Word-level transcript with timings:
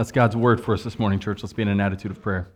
That's 0.00 0.12
God's 0.12 0.34
word 0.34 0.64
for 0.64 0.72
us 0.72 0.82
this 0.82 0.98
morning, 0.98 1.18
church. 1.18 1.42
Let's 1.42 1.52
be 1.52 1.60
in 1.60 1.68
an 1.68 1.78
attitude 1.78 2.10
of 2.10 2.22
prayer. 2.22 2.48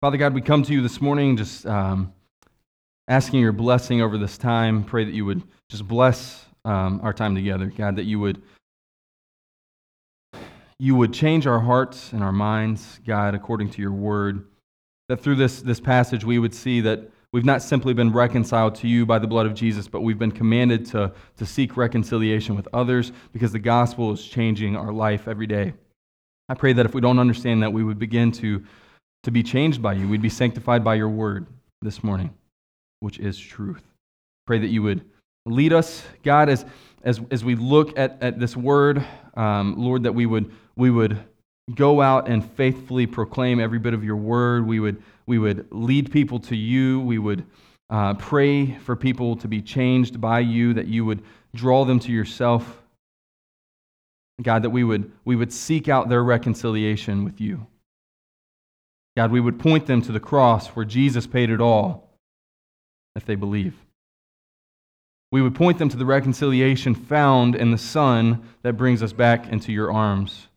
Father 0.00 0.16
God, 0.16 0.32
we 0.32 0.40
come 0.40 0.62
to 0.62 0.72
you 0.72 0.80
this 0.80 0.98
morning 0.98 1.36
just 1.36 1.66
um, 1.66 2.14
asking 3.06 3.40
your 3.40 3.52
blessing 3.52 4.00
over 4.00 4.16
this 4.16 4.38
time. 4.38 4.82
Pray 4.82 5.04
that 5.04 5.12
you 5.12 5.26
would 5.26 5.42
just 5.68 5.86
bless 5.86 6.46
um, 6.64 7.00
our 7.02 7.12
time 7.12 7.34
together, 7.34 7.66
God, 7.66 7.96
that 7.96 8.04
you 8.04 8.18
would 8.18 8.40
you 10.78 10.94
would 10.94 11.12
change 11.12 11.46
our 11.46 11.60
hearts 11.60 12.14
and 12.14 12.24
our 12.24 12.32
minds, 12.32 12.98
God, 13.06 13.34
according 13.34 13.72
to 13.72 13.82
your 13.82 13.92
word. 13.92 14.46
That 15.10 15.20
through 15.20 15.36
this, 15.36 15.60
this 15.60 15.80
passage 15.80 16.24
we 16.24 16.38
would 16.38 16.54
see 16.54 16.80
that 16.80 17.10
we've 17.34 17.44
not 17.44 17.60
simply 17.60 17.92
been 17.92 18.12
reconciled 18.12 18.76
to 18.76 18.86
you 18.86 19.04
by 19.04 19.18
the 19.18 19.26
blood 19.26 19.44
of 19.44 19.54
Jesus, 19.54 19.88
but 19.88 20.02
we've 20.02 20.20
been 20.20 20.30
commanded 20.30 20.86
to, 20.86 21.12
to 21.36 21.44
seek 21.44 21.76
reconciliation 21.76 22.54
with 22.54 22.68
others 22.72 23.10
because 23.32 23.50
the 23.50 23.58
gospel 23.58 24.12
is 24.12 24.24
changing 24.24 24.76
our 24.76 24.92
life 24.92 25.26
every 25.26 25.48
day. 25.48 25.72
I 26.48 26.54
pray 26.54 26.72
that 26.74 26.86
if 26.86 26.94
we 26.94 27.00
don't 27.00 27.18
understand 27.18 27.60
that, 27.64 27.72
we 27.72 27.82
would 27.82 27.98
begin 27.98 28.30
to, 28.32 28.62
to 29.24 29.32
be 29.32 29.42
changed 29.42 29.82
by 29.82 29.94
you. 29.94 30.06
We'd 30.06 30.22
be 30.22 30.28
sanctified 30.28 30.84
by 30.84 30.94
your 30.94 31.08
word 31.08 31.48
this 31.82 32.04
morning, 32.04 32.32
which 33.00 33.18
is 33.18 33.36
truth. 33.36 33.82
Pray 34.46 34.60
that 34.60 34.68
you 34.68 34.84
would 34.84 35.04
lead 35.44 35.72
us, 35.72 36.04
God, 36.22 36.48
as, 36.48 36.64
as, 37.02 37.20
as 37.32 37.44
we 37.44 37.56
look 37.56 37.98
at, 37.98 38.16
at 38.22 38.38
this 38.38 38.56
word, 38.56 39.04
um, 39.36 39.74
Lord, 39.76 40.04
that 40.04 40.14
we 40.14 40.26
would 40.26 40.52
we 40.76 40.88
would 40.88 41.18
go 41.74 42.00
out 42.00 42.28
and 42.28 42.48
faithfully 42.52 43.06
proclaim 43.06 43.58
every 43.58 43.78
bit 43.78 43.94
of 43.94 44.04
your 44.04 44.16
word. 44.16 44.66
We 44.66 44.80
would, 44.80 45.02
we 45.26 45.38
would 45.38 45.66
lead 45.70 46.12
people 46.12 46.38
to 46.40 46.56
you. 46.56 47.00
We 47.00 47.18
would 47.18 47.44
uh, 47.90 48.14
pray 48.14 48.74
for 48.78 48.96
people 48.96 49.36
to 49.36 49.48
be 49.48 49.62
changed 49.62 50.20
by 50.20 50.40
you, 50.40 50.74
that 50.74 50.86
you 50.86 51.04
would 51.04 51.22
draw 51.54 51.84
them 51.84 51.98
to 52.00 52.12
yourself. 52.12 52.82
God, 54.42 54.62
that 54.62 54.70
we 54.70 54.84
would, 54.84 55.12
we 55.24 55.36
would 55.36 55.52
seek 55.52 55.88
out 55.88 56.08
their 56.08 56.24
reconciliation 56.24 57.24
with 57.24 57.40
you. 57.40 57.66
God, 59.16 59.30
we 59.30 59.40
would 59.40 59.60
point 59.60 59.86
them 59.86 60.02
to 60.02 60.12
the 60.12 60.20
cross 60.20 60.68
where 60.68 60.84
Jesus 60.84 61.26
paid 61.26 61.50
it 61.50 61.60
all 61.60 62.10
if 63.14 63.24
they 63.24 63.36
believe. 63.36 63.74
We 65.30 65.40
would 65.40 65.54
point 65.54 65.78
them 65.78 65.88
to 65.88 65.96
the 65.96 66.06
reconciliation 66.06 66.94
found 66.94 67.54
in 67.54 67.70
the 67.70 67.78
Son 67.78 68.42
that 68.62 68.74
brings 68.74 69.02
us 69.02 69.12
back 69.12 69.48
into 69.48 69.72
your 69.72 69.92
arms. 69.92 70.48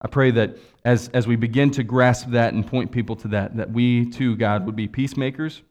I 0.00 0.08
pray 0.08 0.30
that 0.32 0.56
as, 0.84 1.08
as 1.08 1.26
we 1.26 1.36
begin 1.36 1.70
to 1.72 1.82
grasp 1.82 2.30
that 2.30 2.54
and 2.54 2.66
point 2.66 2.92
people 2.92 3.16
to 3.16 3.28
that, 3.28 3.56
that 3.56 3.72
we 3.72 4.08
too, 4.08 4.36
God, 4.36 4.64
would 4.66 4.76
be 4.76 4.86
peacemakers, 4.86 5.62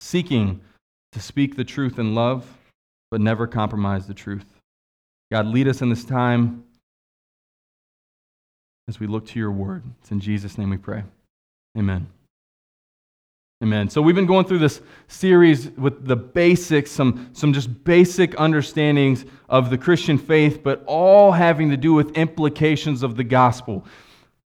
seeking 0.00 0.60
to 1.12 1.20
speak 1.20 1.56
the 1.56 1.64
truth 1.64 1.98
in 1.98 2.14
love, 2.14 2.46
but 3.10 3.20
never 3.20 3.46
compromise 3.46 4.06
the 4.06 4.14
truth. 4.14 4.46
God, 5.32 5.46
lead 5.46 5.66
us 5.66 5.82
in 5.82 5.90
this 5.90 6.04
time 6.04 6.64
as 8.86 9.00
we 9.00 9.06
look 9.06 9.26
to 9.26 9.38
your 9.38 9.50
word. 9.50 9.82
It's 10.00 10.10
in 10.10 10.20
Jesus' 10.20 10.56
name 10.56 10.70
we 10.70 10.78
pray. 10.78 11.02
Amen. 11.76 12.06
Amen. 13.60 13.90
So 13.90 14.00
we've 14.00 14.14
been 14.14 14.24
going 14.26 14.46
through 14.46 14.60
this 14.60 14.80
series 15.08 15.70
with 15.70 16.06
the 16.06 16.14
basics, 16.14 16.92
some, 16.92 17.28
some 17.32 17.52
just 17.52 17.82
basic 17.82 18.38
understandings 18.38 19.24
of 19.48 19.68
the 19.68 19.76
Christian 19.76 20.16
faith, 20.16 20.62
but 20.62 20.84
all 20.86 21.32
having 21.32 21.68
to 21.70 21.76
do 21.76 21.92
with 21.92 22.16
implications 22.16 23.02
of 23.02 23.16
the 23.16 23.24
gospel. 23.24 23.84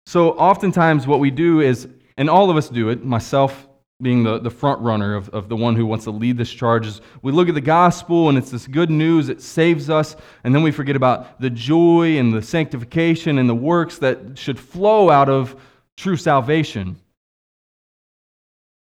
So 0.06 0.32
oftentimes 0.32 1.06
what 1.06 1.20
we 1.20 1.32
do 1.32 1.60
is, 1.60 1.90
and 2.16 2.30
all 2.30 2.50
of 2.50 2.56
us 2.56 2.70
do 2.70 2.88
it, 2.88 3.04
myself 3.04 3.68
being 4.02 4.24
the, 4.24 4.40
the 4.40 4.50
front 4.50 4.80
runner 4.80 5.16
of, 5.16 5.28
of 5.32 5.50
the 5.50 5.56
one 5.58 5.76
who 5.76 5.86
wants 5.86 6.06
to 6.06 6.12
lead 6.12 6.38
this 6.38 6.52
charge, 6.52 6.88
is 6.88 7.02
we 7.22 7.34
look 7.34 7.50
at 7.50 7.56
the 7.56 7.62
gospel 7.62 8.30
and 8.30 8.38
it's 8.38 8.52
this 8.52 8.68
good 8.68 8.90
news, 8.90 9.28
it 9.28 9.42
saves 9.42 9.90
us, 9.90 10.16
and 10.46 10.56
then 10.56 10.64
we 10.64 10.72
forget 10.72 10.96
about 10.96 11.42
the 11.42 11.50
joy 11.50 12.18
and 12.18 12.34
the 12.34 12.42
sanctification 12.42 13.38
and 13.38 13.50
the 13.50 13.56
works 13.56 13.98
that 13.98 14.38
should 14.38 14.58
flow 14.58 15.10
out 15.10 15.28
of 15.28 15.60
true 15.98 16.16
salvation. 16.16 16.96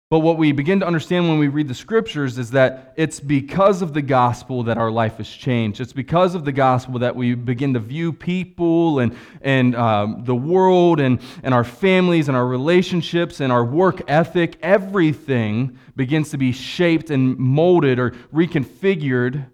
But 0.09 0.19
what 0.19 0.39
we 0.39 0.53
begin 0.53 0.79
to 0.79 0.87
understand 0.87 1.29
when 1.29 1.37
we 1.37 1.49
read 1.49 1.67
the 1.67 1.75
scriptures 1.75 2.39
is 2.39 2.49
that 2.51 2.93
it's 2.95 3.19
because 3.19 3.83
of 3.83 3.93
the 3.93 4.01
gospel 4.01 4.63
that 4.63 4.75
our 4.75 4.89
life 4.89 5.17
has 5.17 5.29
changed. 5.29 5.79
It's 5.79 5.93
because 5.93 6.33
of 6.33 6.45
the 6.45 6.51
gospel 6.51 6.97
that 6.99 7.15
we 7.15 7.35
begin 7.35 7.75
to 7.75 7.79
view 7.79 8.11
people 8.11 8.97
and, 8.99 9.15
and 9.41 9.75
um, 9.75 10.23
the 10.25 10.35
world 10.35 10.99
and, 10.99 11.21
and 11.43 11.53
our 11.53 11.63
families 11.63 12.27
and 12.27 12.35
our 12.35 12.47
relationships 12.47 13.39
and 13.39 13.51
our 13.51 13.63
work 13.63 14.01
ethic. 14.07 14.57
Everything 14.63 15.77
begins 15.95 16.31
to 16.31 16.37
be 16.37 16.53
shaped 16.53 17.11
and 17.11 17.37
molded 17.37 17.99
or 17.99 18.11
reconfigured 18.33 19.45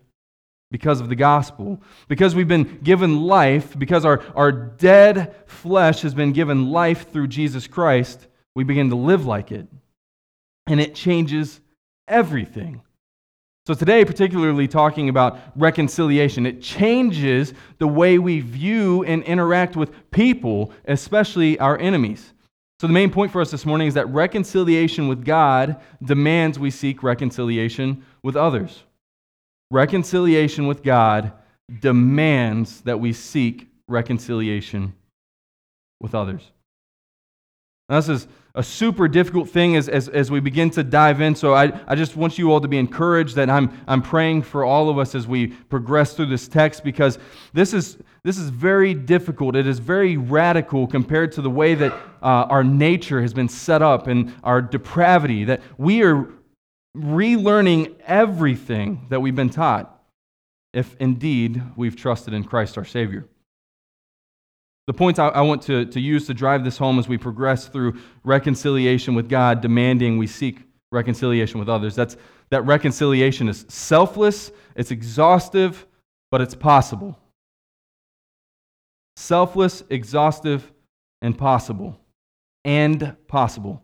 because 0.72 1.02
of 1.02 1.10
the 1.10 1.18
gospel. 1.18 1.82
Because 2.08 2.34
we've 2.34 2.48
been 2.48 2.80
given 2.82 3.24
life, 3.24 3.78
because 3.78 4.06
our, 4.06 4.24
our 4.38 4.54
dead 4.54 5.36
flesh 5.48 6.02
has 6.04 6.14
been 6.14 6.32
given 6.32 6.72
life 6.72 7.12
through 7.12 7.28
Jesus 7.28 7.68
Christ, 7.68 8.28
we 8.56 8.64
begin 8.64 8.90
to 8.92 8.96
live 8.96 9.26
like 9.26 9.52
it 9.52 9.68
and 10.68 10.80
it 10.80 10.96
changes 10.96 11.60
everything. 12.08 12.82
So, 13.68 13.74
today, 13.74 14.06
particularly 14.06 14.68
talking 14.68 15.10
about 15.10 15.40
reconciliation, 15.56 16.46
it 16.46 16.62
changes 16.62 17.54
the 17.80 17.88
way 17.88 18.20
we 18.20 18.40
view 18.40 19.04
and 19.04 19.24
interact 19.24 19.76
with 19.76 20.12
people, 20.12 20.72
especially 20.86 21.58
our 21.58 21.78
enemies. 21.80 22.34
So, 22.80 22.86
the 22.86 22.94
main 22.94 23.10
point 23.10 23.32
for 23.32 23.42
us 23.42 23.50
this 23.50 23.66
morning 23.66 23.88
is 23.88 23.96
that 23.96 24.08
reconciliation 24.10 25.08
with 25.08 25.26
God 25.26 25.78
demands 26.04 26.60
we 26.60 26.70
seek 26.70 27.02
reconciliation 27.02 28.06
with 28.22 28.36
others. 28.36 28.84
Reconciliation 29.72 30.68
with 30.68 30.84
God 30.84 31.32
demands 31.80 32.82
that 32.82 33.00
we 33.00 33.14
seek 33.14 33.68
reconciliation 33.88 34.94
with 36.00 36.14
others. 36.14 36.52
Now, 37.90 37.98
this 37.98 38.10
is 38.10 38.28
a 38.56 38.64
super 38.64 39.08
difficult 39.08 39.50
thing 39.50 39.76
as, 39.76 39.90
as, 39.90 40.08
as 40.08 40.32
we 40.32 40.40
begin 40.40 40.70
to 40.72 40.84
dive 40.84 41.22
in. 41.22 41.36
So 41.36 41.54
I, 41.54 41.78
I 41.88 41.96
just 41.96 42.16
want 42.16 42.38
you 42.38 42.52
all 42.52 42.62
to 42.62 42.68
be 42.68 42.78
encouraged 42.78 43.36
that 43.36 43.50
I'm, 43.50 43.72
I'm 43.86 44.02
praying 44.02 44.44
for 44.44 44.64
all 44.64 44.90
of 44.90 44.98
us 44.98 45.14
as 45.14 45.28
we 45.28 45.48
progress 45.48 46.14
through 46.14 46.28
this 46.28 46.48
text 46.48 46.84
because 46.84 47.20
this 47.54 47.74
is, 47.74 47.98
this 48.24 48.38
is 48.38 48.50
very 48.50 48.94
difficult. 48.94 49.56
It 49.56 49.68
is 49.68 49.80
very 49.80 50.18
radical 50.18 50.88
compared 50.88 51.34
to 51.34 51.42
the 51.42 51.50
way 51.50 51.76
that 51.76 51.92
uh, 52.24 52.48
our 52.50 52.64
nature 52.64 53.22
has 53.22 53.34
been 53.34 53.50
set 53.50 53.82
up 53.82 54.08
and 54.08 54.34
our 54.44 54.62
depravity, 54.62 55.44
that 55.44 55.62
we 55.78 56.02
are 56.02 56.30
relearning 56.96 57.94
everything 58.08 59.06
that 59.10 59.20
we've 59.20 59.36
been 59.36 59.50
taught 59.50 59.92
if 60.74 60.96
indeed 61.00 61.62
we've 61.76 61.96
trusted 61.96 62.34
in 62.34 62.44
Christ 62.46 62.78
our 62.78 62.86
Savior. 62.86 63.28
The 64.88 64.94
points 64.94 65.18
I, 65.18 65.30
I 65.30 65.42
want 65.42 65.64
to, 65.64 65.86
to 65.86 66.00
use 66.00 66.28
to 66.28 66.34
drive 66.34 66.64
this 66.64 66.78
home 66.78 67.00
as 67.00 67.08
we 67.08 67.18
progress 67.18 67.68
through 67.68 68.00
reconciliation 68.24 69.16
with 69.16 69.28
God, 69.28 69.62
demanding 69.62 70.18
we 70.18 70.28
seek 70.28 70.60
reconciliation 70.92 71.60
with 71.60 71.70
others. 71.70 71.96
That's, 71.96 72.18
that 72.52 72.62
reconciliation 72.64 73.50
is 73.50 73.66
selfless, 73.68 74.52
it's 74.76 74.92
exhaustive, 74.92 75.88
but 76.30 76.42
it's 76.42 76.54
possible. 76.54 77.18
Selfless, 79.16 79.84
exhaustive, 79.90 80.72
and 81.22 81.38
possible. 81.38 82.00
And 82.64 83.16
possible. 83.28 83.82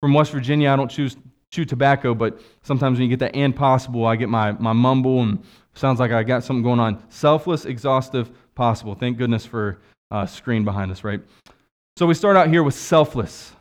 From 0.00 0.12
West 0.12 0.32
Virginia, 0.32 0.70
I 0.70 0.76
don't 0.76 0.90
choose, 0.90 1.16
chew 1.50 1.64
tobacco, 1.64 2.14
but 2.14 2.40
sometimes 2.62 2.98
when 2.98 3.08
you 3.08 3.16
get 3.16 3.20
that 3.20 3.36
and 3.36 3.54
possible, 3.54 4.04
I 4.04 4.16
get 4.16 4.28
my, 4.28 4.52
my 4.52 4.72
mumble 4.72 5.22
and 5.22 5.42
sounds 5.74 6.00
like 6.00 6.10
I 6.10 6.22
got 6.22 6.44
something 6.44 6.62
going 6.62 6.80
on. 6.80 7.02
Selfless, 7.08 7.64
exhaustive, 7.64 8.30
possible. 8.54 8.94
Thank 8.94 9.16
goodness 9.16 9.46
for 9.46 9.78
uh, 10.12 10.26
screen 10.26 10.64
behind 10.64 10.92
us, 10.92 11.02
right? 11.02 11.20
So 11.96 12.06
we 12.06 12.14
start 12.14 12.36
out 12.36 12.48
here 12.48 12.62
with 12.62 12.74
selfless. 12.74 13.52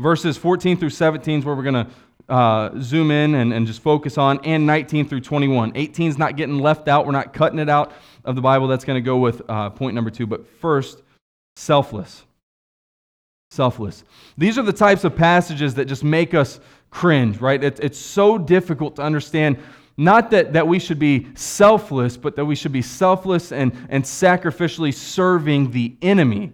Verses 0.00 0.36
14 0.36 0.76
through 0.76 0.90
17 0.90 1.38
is 1.38 1.44
where 1.44 1.54
we're 1.54 1.62
going 1.62 1.86
to 1.86 1.86
uh, 2.28 2.70
zoom 2.80 3.10
in 3.10 3.36
and, 3.36 3.52
and 3.52 3.66
just 3.66 3.80
focus 3.80 4.18
on, 4.18 4.40
and 4.44 4.66
19 4.66 5.08
through 5.08 5.20
21. 5.20 5.72
18 5.74 6.08
is 6.08 6.18
not 6.18 6.36
getting 6.36 6.58
left 6.58 6.88
out. 6.88 7.06
We're 7.06 7.12
not 7.12 7.32
cutting 7.32 7.58
it 7.58 7.68
out 7.68 7.92
of 8.24 8.34
the 8.34 8.40
Bible. 8.40 8.66
That's 8.66 8.84
going 8.84 8.96
to 8.96 9.04
go 9.04 9.18
with 9.18 9.42
uh, 9.48 9.70
point 9.70 9.94
number 9.94 10.10
two. 10.10 10.26
But 10.26 10.46
first, 10.60 11.02
selfless. 11.56 12.24
Selfless. 13.50 14.02
These 14.36 14.58
are 14.58 14.62
the 14.62 14.72
types 14.72 15.04
of 15.04 15.14
passages 15.14 15.74
that 15.74 15.84
just 15.84 16.02
make 16.02 16.34
us 16.34 16.58
cringe, 16.90 17.38
right? 17.38 17.62
It, 17.62 17.78
it's 17.80 17.98
so 17.98 18.38
difficult 18.38 18.96
to 18.96 19.02
understand 19.02 19.58
not 19.96 20.30
that, 20.30 20.54
that 20.54 20.66
we 20.66 20.78
should 20.78 20.98
be 20.98 21.28
selfless, 21.34 22.16
but 22.16 22.36
that 22.36 22.44
we 22.44 22.54
should 22.54 22.72
be 22.72 22.82
selfless 22.82 23.52
and, 23.52 23.72
and 23.88 24.04
sacrificially 24.04 24.94
serving 24.94 25.70
the 25.70 25.96
enemy. 26.02 26.52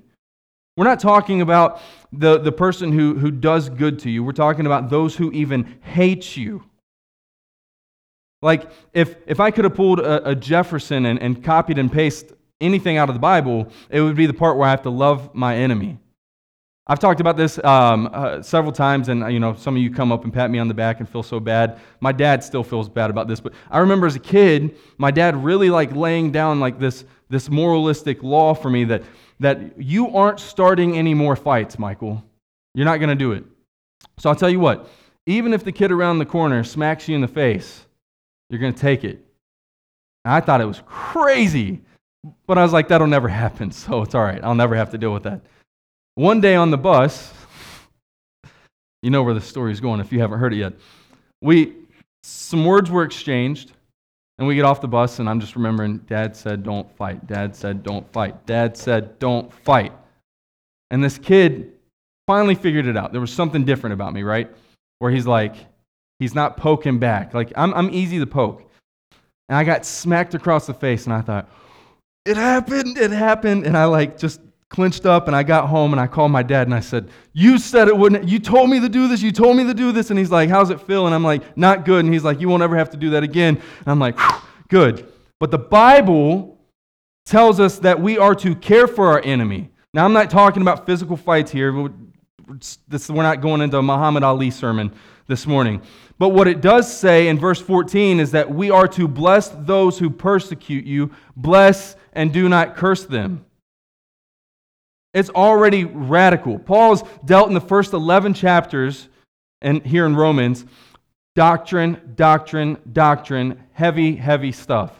We're 0.76 0.84
not 0.84 1.00
talking 1.00 1.40
about 1.40 1.80
the, 2.12 2.38
the 2.38 2.52
person 2.52 2.92
who, 2.92 3.14
who 3.14 3.30
does 3.30 3.68
good 3.68 3.98
to 4.00 4.10
you. 4.10 4.22
We're 4.22 4.32
talking 4.32 4.66
about 4.66 4.90
those 4.90 5.16
who 5.16 5.32
even 5.32 5.78
hate 5.82 6.36
you. 6.36 6.64
Like, 8.40 8.70
if, 8.92 9.16
if 9.26 9.40
I 9.40 9.50
could 9.50 9.64
have 9.64 9.74
pulled 9.74 9.98
a, 9.98 10.30
a 10.30 10.34
Jefferson 10.34 11.06
and, 11.06 11.20
and 11.20 11.42
copied 11.42 11.78
and 11.78 11.90
pasted 11.90 12.36
anything 12.60 12.96
out 12.96 13.08
of 13.08 13.14
the 13.14 13.20
Bible, 13.20 13.68
it 13.90 14.00
would 14.00 14.16
be 14.16 14.26
the 14.26 14.34
part 14.34 14.56
where 14.56 14.68
I 14.68 14.70
have 14.70 14.82
to 14.82 14.90
love 14.90 15.34
my 15.34 15.56
enemy. 15.56 15.98
I've 16.90 16.98
talked 16.98 17.20
about 17.20 17.36
this 17.36 17.62
um, 17.64 18.08
uh, 18.12 18.40
several 18.40 18.72
times, 18.72 19.08
and 19.08 19.30
you 19.30 19.38
know, 19.38 19.54
some 19.54 19.76
of 19.76 19.82
you 19.82 19.90
come 19.90 20.10
up 20.10 20.24
and 20.24 20.32
pat 20.32 20.50
me 20.50 20.58
on 20.58 20.68
the 20.68 20.74
back 20.74 21.00
and 21.00 21.08
feel 21.08 21.22
so 21.22 21.38
bad. 21.38 21.78
My 22.00 22.12
dad 22.12 22.42
still 22.42 22.64
feels 22.64 22.88
bad 22.88 23.10
about 23.10 23.28
this, 23.28 23.40
but 23.40 23.52
I 23.70 23.78
remember 23.78 24.06
as 24.06 24.16
a 24.16 24.20
kid, 24.20 24.76
my 24.96 25.10
dad 25.10 25.36
really 25.36 25.68
like 25.68 25.94
laying 25.94 26.32
down 26.32 26.60
like 26.60 26.78
this 26.78 27.04
this 27.28 27.50
moralistic 27.50 28.22
law 28.22 28.54
for 28.54 28.70
me 28.70 28.84
that 28.84 29.02
that 29.40 29.80
you 29.80 30.16
aren't 30.16 30.40
starting 30.40 30.96
any 30.96 31.12
more 31.12 31.36
fights, 31.36 31.78
Michael. 31.78 32.24
You're 32.74 32.86
not 32.86 32.98
going 32.98 33.10
to 33.10 33.14
do 33.14 33.32
it. 33.32 33.44
So 34.18 34.30
I'll 34.30 34.36
tell 34.36 34.50
you 34.50 34.60
what. 34.60 34.88
Even 35.26 35.52
if 35.52 35.62
the 35.62 35.72
kid 35.72 35.92
around 35.92 36.18
the 36.18 36.26
corner 36.26 36.64
smacks 36.64 37.06
you 37.06 37.14
in 37.14 37.20
the 37.20 37.28
face, 37.28 37.84
you're 38.48 38.60
going 38.60 38.72
to 38.72 38.80
take 38.80 39.04
it. 39.04 39.22
And 40.24 40.32
I 40.32 40.40
thought 40.40 40.60
it 40.62 40.64
was 40.64 40.82
crazy, 40.86 41.82
but 42.46 42.56
I 42.56 42.62
was 42.62 42.72
like, 42.72 42.88
that'll 42.88 43.06
never 43.06 43.28
happen, 43.28 43.70
so 43.72 44.02
it's 44.02 44.14
all 44.14 44.24
right. 44.24 44.42
I'll 44.42 44.54
never 44.54 44.74
have 44.74 44.90
to 44.92 44.98
deal 44.98 45.12
with 45.12 45.24
that. 45.24 45.42
One 46.18 46.40
day 46.40 46.56
on 46.56 46.72
the 46.72 46.76
bus, 46.76 47.32
you 49.04 49.10
know 49.10 49.22
where 49.22 49.34
the 49.34 49.40
story's 49.40 49.78
going 49.78 50.00
if 50.00 50.10
you 50.10 50.18
haven't 50.18 50.40
heard 50.40 50.52
it 50.52 50.56
yet. 50.56 50.72
We 51.40 51.76
some 52.24 52.64
words 52.64 52.90
were 52.90 53.04
exchanged, 53.04 53.70
and 54.36 54.48
we 54.48 54.56
get 54.56 54.64
off 54.64 54.80
the 54.80 54.88
bus, 54.88 55.20
and 55.20 55.30
I'm 55.30 55.38
just 55.38 55.54
remembering 55.54 55.98
Dad 55.98 56.34
said, 56.34 56.64
Don't 56.64 56.90
fight. 56.96 57.24
Dad 57.28 57.54
said, 57.54 57.84
Don't 57.84 58.04
fight. 58.12 58.46
Dad 58.46 58.76
said, 58.76 59.20
Don't 59.20 59.52
fight. 59.62 59.92
And 60.90 61.04
this 61.04 61.18
kid 61.18 61.74
finally 62.26 62.56
figured 62.56 62.88
it 62.88 62.96
out. 62.96 63.12
There 63.12 63.20
was 63.20 63.32
something 63.32 63.64
different 63.64 63.94
about 63.94 64.12
me, 64.12 64.24
right? 64.24 64.50
Where 64.98 65.12
he's 65.12 65.28
like, 65.28 65.54
he's 66.18 66.34
not 66.34 66.56
poking 66.56 66.98
back. 66.98 67.32
Like, 67.32 67.52
I'm, 67.54 67.72
I'm 67.74 67.90
easy 67.90 68.18
to 68.18 68.26
poke. 68.26 68.68
And 69.48 69.56
I 69.56 69.62
got 69.62 69.86
smacked 69.86 70.34
across 70.34 70.66
the 70.66 70.74
face, 70.74 71.04
and 71.04 71.12
I 71.12 71.20
thought, 71.20 71.48
It 72.24 72.36
happened, 72.36 72.98
it 72.98 73.12
happened. 73.12 73.66
And 73.66 73.76
I 73.78 73.84
like 73.84 74.18
just 74.18 74.40
clinched 74.70 75.06
up 75.06 75.26
and 75.26 75.36
I 75.36 75.42
got 75.42 75.68
home 75.68 75.92
and 75.92 76.00
I 76.00 76.06
called 76.06 76.30
my 76.30 76.42
dad 76.42 76.66
and 76.66 76.74
I 76.74 76.80
said, 76.80 77.08
You 77.32 77.58
said 77.58 77.88
it 77.88 77.96
wouldn't, 77.96 78.28
you 78.28 78.38
told 78.38 78.68
me 78.68 78.80
to 78.80 78.88
do 78.88 79.08
this, 79.08 79.22
you 79.22 79.32
told 79.32 79.56
me 79.56 79.64
to 79.64 79.74
do 79.74 79.92
this. 79.92 80.10
And 80.10 80.18
he's 80.18 80.30
like, 80.30 80.50
How's 80.50 80.70
it 80.70 80.80
feel? 80.80 81.06
And 81.06 81.14
I'm 81.14 81.24
like, 81.24 81.56
Not 81.56 81.84
good. 81.84 82.04
And 82.04 82.12
he's 82.12 82.24
like, 82.24 82.40
You 82.40 82.48
won't 82.48 82.62
ever 82.62 82.76
have 82.76 82.90
to 82.90 82.96
do 82.96 83.10
that 83.10 83.22
again. 83.22 83.56
And 83.56 83.88
I'm 83.88 83.98
like, 83.98 84.18
Good. 84.68 85.10
But 85.38 85.50
the 85.50 85.58
Bible 85.58 86.58
tells 87.24 87.60
us 87.60 87.78
that 87.80 88.00
we 88.00 88.18
are 88.18 88.34
to 88.34 88.54
care 88.54 88.86
for 88.86 89.08
our 89.08 89.22
enemy. 89.22 89.70
Now, 89.94 90.04
I'm 90.04 90.12
not 90.12 90.30
talking 90.30 90.62
about 90.62 90.86
physical 90.86 91.16
fights 91.16 91.50
here. 91.50 91.72
We're 91.72 91.90
not 93.08 93.40
going 93.40 93.60
into 93.60 93.78
a 93.78 93.82
Muhammad 93.82 94.22
Ali 94.22 94.50
sermon 94.50 94.92
this 95.26 95.46
morning. 95.46 95.82
But 96.18 96.30
what 96.30 96.48
it 96.48 96.60
does 96.60 96.92
say 96.92 97.28
in 97.28 97.38
verse 97.38 97.60
14 97.60 98.18
is 98.18 98.32
that 98.32 98.50
we 98.50 98.70
are 98.70 98.88
to 98.88 99.06
bless 99.06 99.48
those 99.48 99.98
who 99.98 100.10
persecute 100.10 100.84
you, 100.84 101.10
bless 101.36 101.96
and 102.12 102.32
do 102.32 102.48
not 102.48 102.76
curse 102.76 103.04
them. 103.04 103.44
It's 105.18 105.30
already 105.30 105.82
radical. 105.82 106.60
Paul's 106.60 107.02
dealt 107.24 107.48
in 107.48 107.54
the 107.54 107.60
first 107.60 107.92
11 107.92 108.34
chapters, 108.34 109.08
and 109.60 109.84
here 109.84 110.06
in 110.06 110.14
Romans, 110.14 110.64
doctrine, 111.34 112.12
doctrine, 112.14 112.78
doctrine, 112.92 113.64
heavy, 113.72 114.14
heavy 114.14 114.52
stuff. 114.52 114.92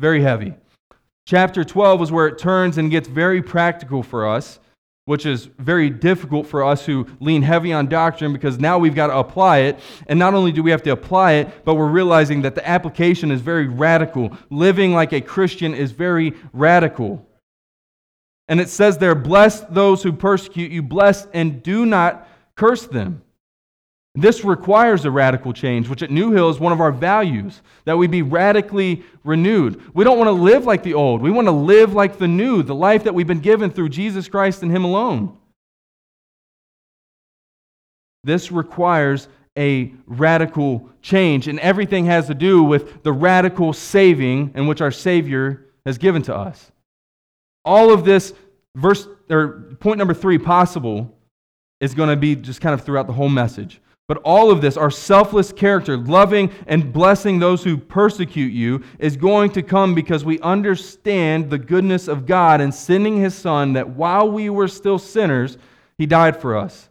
Very 0.00 0.22
heavy. 0.22 0.54
Chapter 1.26 1.62
12 1.62 2.04
is 2.04 2.10
where 2.10 2.26
it 2.26 2.38
turns 2.38 2.78
and 2.78 2.90
gets 2.90 3.06
very 3.06 3.42
practical 3.42 4.02
for 4.02 4.26
us, 4.26 4.58
which 5.04 5.26
is 5.26 5.44
very 5.58 5.90
difficult 5.90 6.46
for 6.46 6.64
us 6.64 6.86
who 6.86 7.06
lean 7.20 7.42
heavy 7.42 7.70
on 7.70 7.88
doctrine 7.88 8.32
because 8.32 8.58
now 8.58 8.78
we've 8.78 8.94
got 8.94 9.08
to 9.08 9.18
apply 9.18 9.58
it. 9.58 9.78
And 10.06 10.18
not 10.18 10.32
only 10.32 10.52
do 10.52 10.62
we 10.62 10.70
have 10.70 10.82
to 10.84 10.90
apply 10.90 11.32
it, 11.32 11.66
but 11.66 11.74
we're 11.74 11.86
realizing 11.86 12.40
that 12.42 12.54
the 12.54 12.66
application 12.66 13.30
is 13.30 13.42
very 13.42 13.68
radical. 13.68 14.34
Living 14.48 14.94
like 14.94 15.12
a 15.12 15.20
Christian 15.20 15.74
is 15.74 15.92
very 15.92 16.32
radical. 16.54 17.28
And 18.52 18.60
it 18.60 18.68
says 18.68 18.98
there, 18.98 19.14
bless 19.14 19.60
those 19.60 20.02
who 20.02 20.12
persecute 20.12 20.72
you, 20.72 20.82
bless 20.82 21.24
and 21.32 21.62
do 21.62 21.86
not 21.86 22.28
curse 22.54 22.86
them. 22.86 23.22
This 24.14 24.44
requires 24.44 25.06
a 25.06 25.10
radical 25.10 25.54
change, 25.54 25.88
which 25.88 26.02
at 26.02 26.10
New 26.10 26.32
Hill 26.32 26.50
is 26.50 26.60
one 26.60 26.74
of 26.74 26.82
our 26.82 26.92
values, 26.92 27.62
that 27.86 27.96
we 27.96 28.08
be 28.08 28.20
radically 28.20 29.04
renewed. 29.24 29.80
We 29.94 30.04
don't 30.04 30.18
want 30.18 30.28
to 30.28 30.32
live 30.32 30.66
like 30.66 30.82
the 30.82 30.92
old. 30.92 31.22
We 31.22 31.30
want 31.30 31.46
to 31.46 31.52
live 31.52 31.94
like 31.94 32.18
the 32.18 32.28
new, 32.28 32.62
the 32.62 32.74
life 32.74 33.04
that 33.04 33.14
we've 33.14 33.26
been 33.26 33.40
given 33.40 33.70
through 33.70 33.88
Jesus 33.88 34.28
Christ 34.28 34.62
and 34.62 34.70
Him 34.70 34.84
alone. 34.84 35.34
This 38.22 38.52
requires 38.52 39.28
a 39.56 39.94
radical 40.04 40.90
change, 41.00 41.48
and 41.48 41.58
everything 41.60 42.04
has 42.04 42.26
to 42.26 42.34
do 42.34 42.62
with 42.62 43.02
the 43.02 43.14
radical 43.14 43.72
saving 43.72 44.52
in 44.54 44.66
which 44.66 44.82
our 44.82 44.92
Savior 44.92 45.68
has 45.86 45.96
given 45.96 46.20
to 46.24 46.36
us. 46.36 46.71
All 47.64 47.92
of 47.92 48.04
this, 48.04 48.34
verse 48.76 49.06
or 49.30 49.76
point 49.80 49.98
number 49.98 50.14
three, 50.14 50.38
possible, 50.38 51.16
is 51.80 51.94
going 51.94 52.08
to 52.08 52.16
be 52.16 52.36
just 52.36 52.60
kind 52.60 52.74
of 52.74 52.84
throughout 52.84 53.06
the 53.06 53.12
whole 53.12 53.28
message. 53.28 53.80
But 54.12 54.18
all 54.24 54.50
of 54.50 54.60
this, 54.60 54.76
our 54.76 54.90
selfless 54.90 55.52
character, 55.52 55.96
loving 55.96 56.52
and 56.66 56.92
blessing 56.92 57.38
those 57.38 57.64
who 57.64 57.78
persecute 57.78 58.52
you, 58.52 58.84
is 58.98 59.16
going 59.16 59.50
to 59.52 59.62
come 59.62 59.94
because 59.94 60.24
we 60.24 60.38
understand 60.40 61.48
the 61.48 61.58
goodness 61.58 62.08
of 62.08 62.26
God 62.26 62.60
in 62.60 62.72
sending 62.72 63.18
His 63.18 63.34
Son 63.34 63.72
that 63.72 63.88
while 63.88 64.30
we 64.30 64.50
were 64.50 64.68
still 64.68 64.98
sinners, 64.98 65.56
He 65.98 66.06
died 66.06 66.40
for 66.40 66.56
us. 66.56 66.90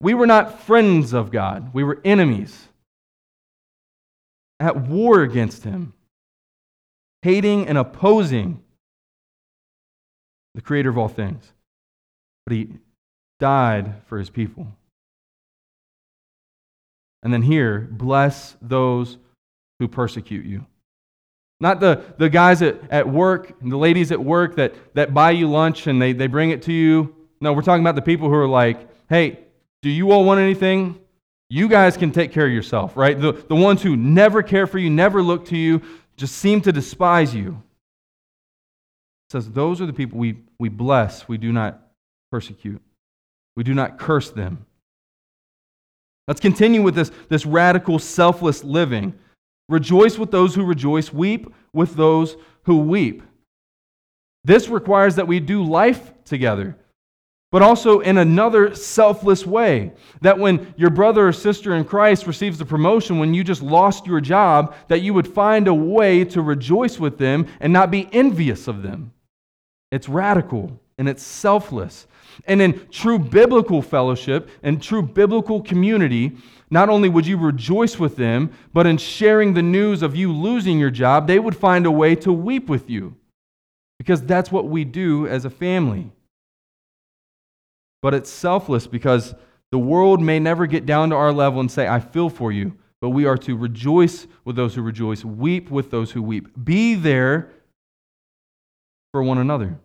We 0.00 0.14
were 0.14 0.26
not 0.26 0.62
friends 0.62 1.12
of 1.12 1.30
God, 1.30 1.74
we 1.74 1.84
were 1.84 2.00
enemies, 2.04 2.68
at 4.58 4.76
war 4.76 5.22
against 5.22 5.64
Him, 5.64 5.92
hating 7.22 7.68
and 7.68 7.76
opposing 7.76 8.63
the 10.54 10.60
creator 10.60 10.90
of 10.90 10.98
all 10.98 11.08
things. 11.08 11.52
But 12.46 12.56
he 12.56 12.68
died 13.40 14.02
for 14.06 14.18
his 14.18 14.30
people. 14.30 14.66
And 17.22 17.32
then 17.32 17.42
here, 17.42 17.88
bless 17.90 18.56
those 18.60 19.18
who 19.78 19.88
persecute 19.88 20.44
you. 20.44 20.66
Not 21.60 21.80
the, 21.80 22.04
the 22.18 22.28
guys 22.28 22.62
at, 22.62 22.76
at 22.90 23.08
work 23.08 23.54
the 23.60 23.76
ladies 23.76 24.12
at 24.12 24.22
work 24.22 24.56
that, 24.56 24.74
that 24.94 25.14
buy 25.14 25.30
you 25.30 25.48
lunch 25.48 25.86
and 25.86 26.00
they, 26.00 26.12
they 26.12 26.26
bring 26.26 26.50
it 26.50 26.62
to 26.62 26.72
you. 26.72 27.14
No, 27.40 27.52
we're 27.52 27.62
talking 27.62 27.82
about 27.82 27.94
the 27.94 28.02
people 28.02 28.28
who 28.28 28.34
are 28.34 28.48
like, 28.48 28.88
hey, 29.08 29.38
do 29.82 29.88
you 29.88 30.12
all 30.12 30.24
want 30.24 30.40
anything? 30.40 31.00
You 31.48 31.68
guys 31.68 31.96
can 31.96 32.10
take 32.10 32.32
care 32.32 32.46
of 32.46 32.52
yourself, 32.52 32.96
right? 32.96 33.18
The, 33.18 33.32
the 33.32 33.54
ones 33.54 33.82
who 33.82 33.96
never 33.96 34.42
care 34.42 34.66
for 34.66 34.78
you, 34.78 34.90
never 34.90 35.22
look 35.22 35.46
to 35.46 35.56
you, 35.56 35.80
just 36.16 36.36
seem 36.36 36.60
to 36.62 36.72
despise 36.72 37.34
you 37.34 37.62
says, 39.34 39.50
Those 39.50 39.80
are 39.80 39.86
the 39.86 39.92
people 39.92 40.18
we, 40.18 40.36
we 40.58 40.68
bless, 40.68 41.28
we 41.28 41.38
do 41.38 41.52
not 41.52 41.80
persecute, 42.30 42.80
we 43.56 43.64
do 43.64 43.74
not 43.74 43.98
curse 43.98 44.30
them. 44.30 44.64
Let's 46.28 46.40
continue 46.40 46.82
with 46.82 46.94
this, 46.94 47.10
this 47.28 47.44
radical, 47.44 47.98
selfless 47.98 48.64
living. 48.64 49.18
Rejoice 49.68 50.18
with 50.18 50.30
those 50.30 50.54
who 50.54 50.64
rejoice, 50.64 51.12
weep 51.12 51.52
with 51.72 51.96
those 51.96 52.36
who 52.62 52.78
weep. 52.78 53.22
This 54.44 54.68
requires 54.68 55.16
that 55.16 55.26
we 55.26 55.40
do 55.40 55.64
life 55.64 56.12
together, 56.24 56.76
but 57.50 57.62
also 57.62 58.00
in 58.00 58.18
another 58.18 58.74
selfless 58.74 59.44
way. 59.44 59.92
That 60.20 60.38
when 60.38 60.72
your 60.76 60.90
brother 60.90 61.28
or 61.28 61.32
sister 61.32 61.74
in 61.74 61.84
Christ 61.84 62.26
receives 62.26 62.58
the 62.58 62.64
promotion, 62.64 63.18
when 63.18 63.34
you 63.34 63.42
just 63.42 63.62
lost 63.62 64.06
your 64.06 64.20
job, 64.20 64.74
that 64.88 65.02
you 65.02 65.12
would 65.12 65.26
find 65.26 65.66
a 65.66 65.74
way 65.74 66.24
to 66.26 66.40
rejoice 66.40 66.98
with 66.98 67.18
them 67.18 67.46
and 67.60 67.72
not 67.72 67.90
be 67.90 68.08
envious 68.12 68.68
of 68.68 68.82
them. 68.82 69.12
It's 69.94 70.08
radical 70.08 70.80
and 70.98 71.08
it's 71.08 71.22
selfless. 71.22 72.08
And 72.46 72.60
in 72.60 72.88
true 72.88 73.16
biblical 73.16 73.80
fellowship 73.80 74.50
and 74.64 74.82
true 74.82 75.02
biblical 75.02 75.62
community, 75.62 76.36
not 76.68 76.88
only 76.88 77.08
would 77.08 77.28
you 77.28 77.36
rejoice 77.36 77.96
with 77.96 78.16
them, 78.16 78.50
but 78.72 78.88
in 78.88 78.96
sharing 78.96 79.54
the 79.54 79.62
news 79.62 80.02
of 80.02 80.16
you 80.16 80.32
losing 80.32 80.80
your 80.80 80.90
job, 80.90 81.28
they 81.28 81.38
would 81.38 81.54
find 81.54 81.86
a 81.86 81.92
way 81.92 82.16
to 82.16 82.32
weep 82.32 82.68
with 82.68 82.90
you. 82.90 83.14
Because 84.00 84.20
that's 84.20 84.50
what 84.50 84.66
we 84.66 84.84
do 84.84 85.28
as 85.28 85.44
a 85.44 85.50
family. 85.50 86.10
But 88.02 88.14
it's 88.14 88.30
selfless 88.30 88.88
because 88.88 89.32
the 89.70 89.78
world 89.78 90.20
may 90.20 90.40
never 90.40 90.66
get 90.66 90.86
down 90.86 91.10
to 91.10 91.16
our 91.16 91.32
level 91.32 91.60
and 91.60 91.70
say, 91.70 91.86
I 91.86 92.00
feel 92.00 92.28
for 92.28 92.50
you. 92.50 92.76
But 93.00 93.10
we 93.10 93.26
are 93.26 93.38
to 93.38 93.56
rejoice 93.56 94.26
with 94.44 94.56
those 94.56 94.74
who 94.74 94.82
rejoice, 94.82 95.24
weep 95.24 95.70
with 95.70 95.92
those 95.92 96.10
who 96.10 96.20
weep. 96.20 96.48
Be 96.64 96.96
there 96.96 97.52
for 99.14 99.22
one 99.22 99.38
another 99.38 99.78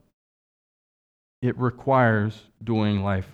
it 1.44 1.56
requires 1.60 2.42
doing 2.64 3.04
life 3.04 3.28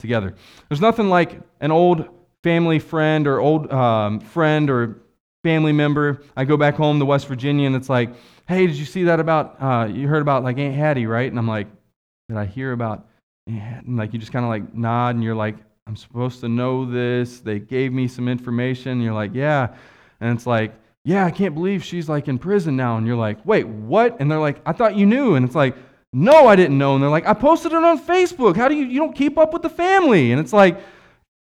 together. 0.00 0.34
There's 0.68 0.80
nothing 0.80 1.08
like 1.08 1.40
an 1.60 1.70
old 1.70 2.08
family 2.42 2.80
friend 2.80 3.28
or 3.28 3.38
old 3.38 3.72
um, 3.72 4.18
friend 4.18 4.68
or 4.68 5.00
family 5.44 5.70
member. 5.70 6.22
I 6.36 6.44
go 6.44 6.56
back 6.56 6.74
home 6.74 6.98
to 6.98 7.04
West 7.04 7.28
Virginia 7.28 7.68
and 7.68 7.76
it's 7.76 7.88
like, 7.88 8.10
hey, 8.48 8.66
did 8.66 8.74
you 8.74 8.84
see 8.84 9.04
that 9.04 9.20
about, 9.20 9.62
uh, 9.62 9.86
you 9.86 10.08
heard 10.08 10.22
about 10.22 10.42
like 10.42 10.58
Aunt 10.58 10.74
Hattie, 10.74 11.06
right? 11.06 11.30
And 11.30 11.38
I'm 11.38 11.46
like, 11.46 11.68
did 12.28 12.36
I 12.36 12.46
hear 12.46 12.72
about 12.72 13.06
And 13.46 13.96
like 13.96 14.12
you 14.12 14.18
just 14.18 14.32
kind 14.32 14.44
of 14.44 14.48
like 14.48 14.74
nod 14.74 15.14
and 15.14 15.22
you're 15.22 15.36
like, 15.36 15.54
I'm 15.86 15.94
supposed 15.94 16.40
to 16.40 16.48
know 16.48 16.84
this. 16.84 17.38
They 17.38 17.60
gave 17.60 17.92
me 17.92 18.08
some 18.08 18.26
information. 18.26 18.90
And 18.90 19.04
you're 19.04 19.14
like, 19.14 19.34
yeah. 19.34 19.68
And 20.20 20.36
it's 20.36 20.48
like, 20.48 20.74
yeah, 21.06 21.24
I 21.24 21.30
can't 21.30 21.54
believe 21.54 21.84
she's 21.84 22.08
like 22.08 22.26
in 22.26 22.36
prison 22.36 22.74
now. 22.76 22.96
And 22.96 23.06
you're 23.06 23.14
like, 23.14 23.38
wait, 23.46 23.64
what? 23.68 24.16
And 24.18 24.28
they're 24.28 24.40
like, 24.40 24.60
I 24.66 24.72
thought 24.72 24.96
you 24.96 25.06
knew. 25.06 25.36
And 25.36 25.46
it's 25.46 25.54
like, 25.54 25.76
No, 26.12 26.48
I 26.48 26.56
didn't 26.56 26.78
know. 26.78 26.94
And 26.94 27.02
they're 27.02 27.10
like, 27.10 27.28
I 27.28 27.32
posted 27.32 27.70
it 27.70 27.84
on 27.84 28.00
Facebook. 28.00 28.56
How 28.56 28.66
do 28.66 28.74
you, 28.74 28.86
you 28.86 28.98
don't 28.98 29.14
keep 29.14 29.38
up 29.38 29.52
with 29.52 29.62
the 29.62 29.68
family? 29.68 30.32
And 30.32 30.40
it's 30.40 30.52
like, 30.52 30.80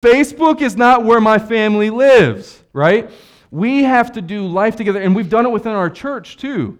Facebook 0.04 0.60
is 0.60 0.76
not 0.76 1.06
where 1.06 1.18
my 1.18 1.38
family 1.38 1.88
lives, 1.88 2.62
right? 2.74 3.10
We 3.50 3.84
have 3.84 4.12
to 4.12 4.20
do 4.20 4.46
life 4.46 4.76
together. 4.76 5.00
And 5.00 5.16
we've 5.16 5.30
done 5.30 5.46
it 5.46 5.50
within 5.50 5.72
our 5.72 5.88
church 5.88 6.36
too. 6.36 6.78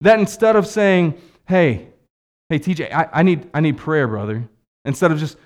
That 0.00 0.18
instead 0.18 0.56
of 0.56 0.66
saying, 0.66 1.20
hey, 1.46 1.88
hey, 2.48 2.58
TJ, 2.58 2.90
I, 2.90 3.06
I 3.12 3.22
need, 3.22 3.50
I 3.52 3.60
need 3.60 3.76
prayer, 3.76 4.08
brother. 4.08 4.48
Instead 4.86 5.12
of 5.12 5.18
just, 5.18 5.36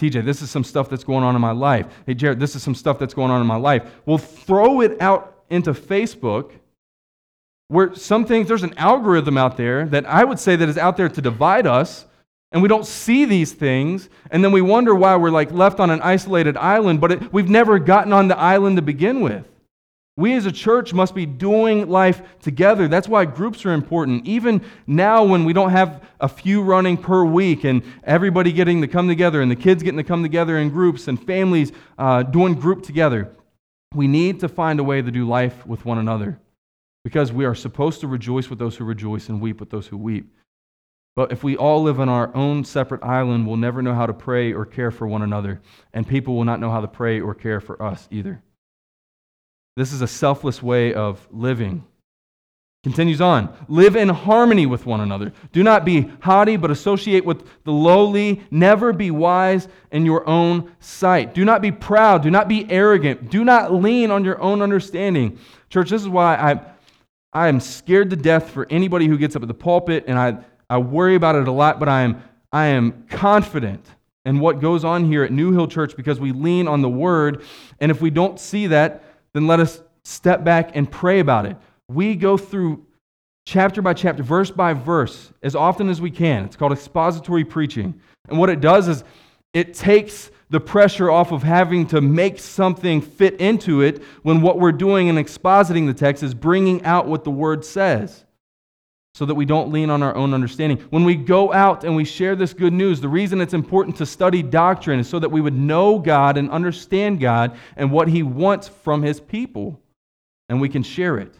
TJ, 0.00 0.24
this 0.24 0.42
is 0.42 0.50
some 0.50 0.64
stuff 0.64 0.90
that's 0.90 1.04
going 1.04 1.22
on 1.22 1.36
in 1.36 1.40
my 1.40 1.52
life. 1.52 1.86
Hey, 2.06 2.14
Jared, 2.14 2.40
this 2.40 2.56
is 2.56 2.62
some 2.64 2.74
stuff 2.74 2.98
that's 2.98 3.14
going 3.14 3.30
on 3.30 3.40
in 3.40 3.46
my 3.46 3.56
life. 3.56 3.88
We'll 4.04 4.18
throw 4.18 4.80
it 4.80 5.00
out 5.00 5.37
into 5.50 5.72
Facebook 5.72 6.52
where 7.68 7.94
some 7.94 8.24
things, 8.24 8.48
there's 8.48 8.62
an 8.62 8.76
algorithm 8.78 9.36
out 9.36 9.56
there 9.56 9.84
that 9.86 10.06
I 10.06 10.24
would 10.24 10.38
say 10.38 10.56
that 10.56 10.68
is 10.68 10.78
out 10.78 10.96
there 10.96 11.08
to 11.08 11.20
divide 11.20 11.66
us, 11.66 12.06
and 12.50 12.62
we 12.62 12.68
don't 12.68 12.86
see 12.86 13.26
these 13.26 13.52
things, 13.52 14.08
and 14.30 14.42
then 14.42 14.52
we 14.52 14.62
wonder 14.62 14.94
why 14.94 15.14
we're 15.16 15.30
like 15.30 15.52
left 15.52 15.78
on 15.78 15.90
an 15.90 16.00
isolated 16.00 16.56
island, 16.56 17.00
but 17.00 17.12
it, 17.12 17.32
we've 17.32 17.50
never 17.50 17.78
gotten 17.78 18.12
on 18.14 18.28
the 18.28 18.38
island 18.38 18.76
to 18.76 18.82
begin 18.82 19.20
with. 19.20 19.44
We 20.16 20.34
as 20.34 20.46
a 20.46 20.52
church 20.52 20.94
must 20.94 21.14
be 21.14 21.26
doing 21.26 21.88
life 21.88 22.22
together. 22.40 22.88
That's 22.88 23.06
why 23.06 23.24
groups 23.26 23.64
are 23.66 23.72
important. 23.72 24.26
Even 24.26 24.62
now, 24.86 25.22
when 25.22 25.44
we 25.44 25.52
don't 25.52 25.70
have 25.70 26.02
a 26.20 26.28
few 26.28 26.62
running 26.62 26.96
per 26.96 27.24
week 27.24 27.62
and 27.64 27.82
everybody 28.02 28.50
getting 28.50 28.80
to 28.80 28.88
come 28.88 29.06
together 29.06 29.42
and 29.42 29.50
the 29.50 29.56
kids 29.56 29.82
getting 29.82 29.98
to 29.98 30.04
come 30.04 30.22
together 30.22 30.58
in 30.58 30.70
groups 30.70 31.06
and 31.06 31.24
families 31.24 31.70
uh, 31.98 32.24
doing 32.24 32.54
group 32.54 32.82
together, 32.82 33.30
we 33.94 34.06
need 34.06 34.40
to 34.40 34.48
find 34.48 34.80
a 34.80 34.84
way 34.84 35.02
to 35.02 35.10
do 35.10 35.26
life 35.26 35.66
with 35.66 35.84
one 35.84 35.98
another 35.98 36.38
because 37.04 37.32
we 37.32 37.44
are 37.44 37.54
supposed 37.54 38.00
to 38.00 38.06
rejoice 38.06 38.50
with 38.50 38.58
those 38.58 38.76
who 38.76 38.84
rejoice 38.84 39.28
and 39.28 39.40
weep 39.40 39.60
with 39.60 39.70
those 39.70 39.86
who 39.86 39.96
weep. 39.96 40.34
But 41.16 41.32
if 41.32 41.42
we 41.42 41.56
all 41.56 41.82
live 41.82 41.98
on 41.98 42.08
our 42.08 42.32
own 42.36 42.64
separate 42.64 43.02
island, 43.02 43.46
we'll 43.46 43.56
never 43.56 43.82
know 43.82 43.94
how 43.94 44.06
to 44.06 44.12
pray 44.12 44.52
or 44.52 44.64
care 44.64 44.92
for 44.92 45.06
one 45.06 45.22
another, 45.22 45.60
and 45.92 46.06
people 46.06 46.36
will 46.36 46.44
not 46.44 46.60
know 46.60 46.70
how 46.70 46.80
to 46.80 46.86
pray 46.86 47.20
or 47.20 47.34
care 47.34 47.60
for 47.60 47.82
us 47.82 48.06
either. 48.10 48.40
This 49.76 49.92
is 49.92 50.00
a 50.00 50.06
selfless 50.06 50.62
way 50.62 50.94
of 50.94 51.26
living. 51.32 51.84
Continues 52.84 53.20
on. 53.20 53.52
Live 53.66 53.96
in 53.96 54.08
harmony 54.08 54.64
with 54.64 54.86
one 54.86 55.00
another. 55.00 55.32
Do 55.50 55.64
not 55.64 55.84
be 55.84 56.12
haughty, 56.20 56.56
but 56.56 56.70
associate 56.70 57.24
with 57.24 57.44
the 57.64 57.72
lowly. 57.72 58.40
Never 58.52 58.92
be 58.92 59.10
wise 59.10 59.66
in 59.90 60.06
your 60.06 60.26
own 60.28 60.72
sight. 60.78 61.34
Do 61.34 61.44
not 61.44 61.60
be 61.60 61.72
proud. 61.72 62.22
Do 62.22 62.30
not 62.30 62.46
be 62.46 62.70
arrogant. 62.70 63.30
Do 63.30 63.44
not 63.44 63.74
lean 63.74 64.12
on 64.12 64.24
your 64.24 64.40
own 64.40 64.62
understanding. 64.62 65.38
Church, 65.70 65.90
this 65.90 66.02
is 66.02 66.08
why 66.08 66.36
I, 66.36 66.60
I 67.32 67.48
am 67.48 67.58
scared 67.58 68.10
to 68.10 68.16
death 68.16 68.50
for 68.50 68.66
anybody 68.70 69.08
who 69.08 69.18
gets 69.18 69.34
up 69.34 69.42
at 69.42 69.48
the 69.48 69.54
pulpit, 69.54 70.04
and 70.06 70.16
I, 70.16 70.38
I 70.70 70.78
worry 70.78 71.16
about 71.16 71.34
it 71.34 71.48
a 71.48 71.52
lot, 71.52 71.80
but 71.80 71.88
I 71.88 72.02
am, 72.02 72.22
I 72.52 72.66
am 72.66 73.06
confident 73.08 73.84
in 74.24 74.38
what 74.38 74.60
goes 74.60 74.84
on 74.84 75.04
here 75.04 75.24
at 75.24 75.32
New 75.32 75.52
Hill 75.52 75.66
Church 75.66 75.96
because 75.96 76.20
we 76.20 76.30
lean 76.30 76.68
on 76.68 76.82
the 76.82 76.88
Word. 76.88 77.42
And 77.80 77.90
if 77.90 78.00
we 78.00 78.10
don't 78.10 78.38
see 78.38 78.68
that, 78.68 79.02
then 79.32 79.48
let 79.48 79.58
us 79.58 79.82
step 80.04 80.44
back 80.44 80.76
and 80.76 80.88
pray 80.88 81.18
about 81.18 81.44
it. 81.44 81.56
We 81.88 82.14
go 82.16 82.36
through 82.36 82.86
chapter 83.46 83.80
by 83.80 83.94
chapter, 83.94 84.22
verse 84.22 84.50
by 84.50 84.74
verse, 84.74 85.32
as 85.42 85.56
often 85.56 85.88
as 85.88 86.00
we 86.00 86.10
can. 86.10 86.44
It's 86.44 86.56
called 86.56 86.72
expository 86.72 87.44
preaching. 87.44 87.98
And 88.28 88.38
what 88.38 88.50
it 88.50 88.60
does 88.60 88.88
is 88.88 89.04
it 89.54 89.72
takes 89.72 90.30
the 90.50 90.60
pressure 90.60 91.10
off 91.10 91.32
of 91.32 91.42
having 91.42 91.86
to 91.88 92.00
make 92.00 92.38
something 92.38 93.00
fit 93.00 93.40
into 93.40 93.80
it 93.80 94.02
when 94.22 94.40
what 94.42 94.58
we're 94.58 94.72
doing 94.72 95.08
in 95.08 95.16
expositing 95.16 95.86
the 95.86 95.94
text 95.94 96.22
is 96.22 96.34
bringing 96.34 96.84
out 96.84 97.06
what 97.06 97.24
the 97.24 97.30
word 97.30 97.64
says 97.64 98.24
so 99.14 99.24
that 99.24 99.34
we 99.34 99.44
don't 99.44 99.72
lean 99.72 99.90
on 99.90 100.02
our 100.02 100.14
own 100.14 100.32
understanding. 100.32 100.78
When 100.90 101.04
we 101.04 101.16
go 101.16 101.52
out 101.52 101.84
and 101.84 101.96
we 101.96 102.04
share 102.04 102.36
this 102.36 102.54
good 102.54 102.72
news, 102.72 103.00
the 103.00 103.08
reason 103.08 103.40
it's 103.40 103.54
important 103.54 103.96
to 103.96 104.06
study 104.06 104.42
doctrine 104.42 105.00
is 105.00 105.08
so 105.08 105.18
that 105.18 105.30
we 105.30 105.40
would 105.40 105.56
know 105.56 105.98
God 105.98 106.36
and 106.36 106.50
understand 106.50 107.18
God 107.18 107.56
and 107.76 107.90
what 107.90 108.08
He 108.08 108.22
wants 108.22 108.68
from 108.68 109.02
His 109.02 109.18
people, 109.20 109.80
and 110.48 110.60
we 110.60 110.68
can 110.68 110.82
share 110.82 111.18
it. 111.18 111.34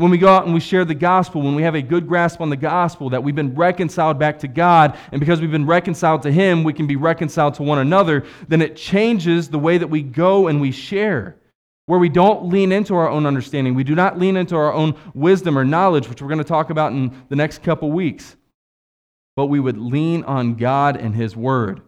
When 0.00 0.10
we 0.10 0.16
go 0.16 0.28
out 0.28 0.46
and 0.46 0.54
we 0.54 0.60
share 0.60 0.86
the 0.86 0.94
gospel, 0.94 1.42
when 1.42 1.54
we 1.54 1.62
have 1.62 1.74
a 1.74 1.82
good 1.82 2.08
grasp 2.08 2.40
on 2.40 2.48
the 2.48 2.56
gospel, 2.56 3.10
that 3.10 3.22
we've 3.22 3.34
been 3.34 3.54
reconciled 3.54 4.18
back 4.18 4.38
to 4.38 4.48
God, 4.48 4.96
and 5.12 5.20
because 5.20 5.42
we've 5.42 5.50
been 5.50 5.66
reconciled 5.66 6.22
to 6.22 6.32
Him, 6.32 6.64
we 6.64 6.72
can 6.72 6.86
be 6.86 6.96
reconciled 6.96 7.52
to 7.56 7.62
one 7.62 7.80
another, 7.80 8.24
then 8.48 8.62
it 8.62 8.76
changes 8.76 9.50
the 9.50 9.58
way 9.58 9.76
that 9.76 9.88
we 9.88 10.02
go 10.02 10.48
and 10.48 10.58
we 10.58 10.72
share 10.72 11.36
where 11.84 11.98
we 11.98 12.08
don't 12.08 12.48
lean 12.48 12.72
into 12.72 12.94
our 12.94 13.10
own 13.10 13.26
understanding. 13.26 13.74
We 13.74 13.84
do 13.84 13.94
not 13.94 14.18
lean 14.18 14.38
into 14.38 14.56
our 14.56 14.72
own 14.72 14.94
wisdom 15.12 15.58
or 15.58 15.66
knowledge, 15.66 16.08
which 16.08 16.22
we're 16.22 16.28
going 16.28 16.38
to 16.38 16.44
talk 16.44 16.70
about 16.70 16.92
in 16.92 17.14
the 17.28 17.36
next 17.36 17.62
couple 17.62 17.92
weeks. 17.92 18.36
But 19.36 19.46
we 19.46 19.60
would 19.60 19.76
lean 19.76 20.24
on 20.24 20.54
God 20.54 20.96
and 20.96 21.14
His 21.14 21.36
Word, 21.36 21.82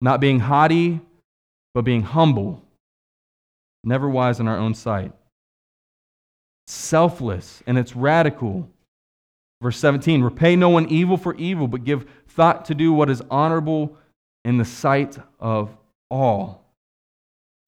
not 0.00 0.20
being 0.20 0.40
haughty, 0.40 1.00
but 1.72 1.82
being 1.82 2.02
humble, 2.02 2.64
never 3.84 4.08
wise 4.08 4.40
in 4.40 4.48
our 4.48 4.58
own 4.58 4.74
sight. 4.74 5.12
Selfless, 6.66 7.62
and 7.66 7.78
it's 7.78 7.96
radical. 7.96 8.68
Verse 9.60 9.78
17 9.78 10.22
Repay 10.22 10.56
no 10.56 10.68
one 10.68 10.88
evil 10.88 11.16
for 11.16 11.34
evil, 11.36 11.68
but 11.68 11.84
give 11.84 12.06
thought 12.28 12.64
to 12.66 12.74
do 12.74 12.92
what 12.92 13.10
is 13.10 13.22
honorable 13.30 13.96
in 14.44 14.58
the 14.58 14.64
sight 14.64 15.18
of 15.38 15.70
all. 16.10 16.62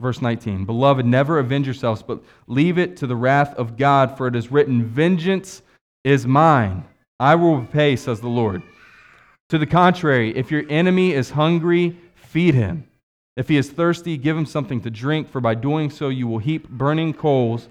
Verse 0.01 0.21
19 0.21 0.65
Beloved, 0.65 1.05
never 1.05 1.39
avenge 1.39 1.67
yourselves, 1.67 2.03
but 2.03 2.21
leave 2.47 2.77
it 2.77 2.97
to 2.97 3.07
the 3.07 3.15
wrath 3.15 3.53
of 3.55 3.77
God, 3.77 4.17
for 4.17 4.27
it 4.27 4.35
is 4.35 4.51
written, 4.51 4.85
Vengeance 4.85 5.61
is 6.03 6.27
mine. 6.27 6.83
I 7.19 7.35
will 7.35 7.61
repay, 7.61 7.95
says 7.95 8.19
the 8.19 8.27
Lord. 8.27 8.61
To 9.49 9.57
the 9.57 9.65
contrary, 9.65 10.35
if 10.35 10.51
your 10.51 10.63
enemy 10.69 11.13
is 11.13 11.29
hungry, 11.29 11.97
feed 12.15 12.55
him. 12.55 12.87
If 13.37 13.47
he 13.47 13.57
is 13.57 13.69
thirsty, 13.69 14.17
give 14.17 14.35
him 14.35 14.45
something 14.45 14.81
to 14.81 14.89
drink, 14.89 15.29
for 15.29 15.39
by 15.39 15.55
doing 15.55 15.89
so 15.89 16.09
you 16.09 16.27
will 16.27 16.39
heap 16.39 16.67
burning 16.69 17.13
coals 17.13 17.69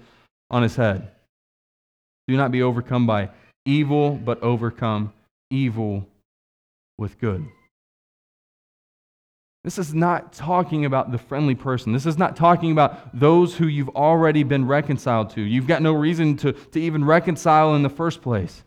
on 0.49 0.63
his 0.63 0.75
head. 0.75 1.11
Do 2.27 2.37
not 2.37 2.51
be 2.51 2.61
overcome 2.61 3.05
by 3.05 3.29
evil, 3.65 4.11
but 4.11 4.41
overcome 4.41 5.13
evil 5.49 6.07
with 6.97 7.19
good. 7.19 7.45
This 9.65 9.79
is 9.79 9.95
not 9.95 10.31
talking 10.31 10.85
about 10.85 11.11
the 11.11 11.17
friendly 11.17 11.55
person. 11.55 11.91
This 11.91 12.05
is 12.05 12.19
not 12.19 12.35
talking 12.35 12.71
about 12.71 13.19
those 13.19 13.55
who 13.55 13.65
you've 13.65 13.89
already 13.89 14.43
been 14.43 14.67
reconciled 14.67 15.31
to. 15.31 15.41
You've 15.41 15.65
got 15.65 15.81
no 15.81 15.93
reason 15.93 16.37
to, 16.37 16.53
to 16.53 16.79
even 16.79 17.03
reconcile 17.03 17.73
in 17.73 17.81
the 17.81 17.89
first 17.89 18.21
place. 18.21 18.63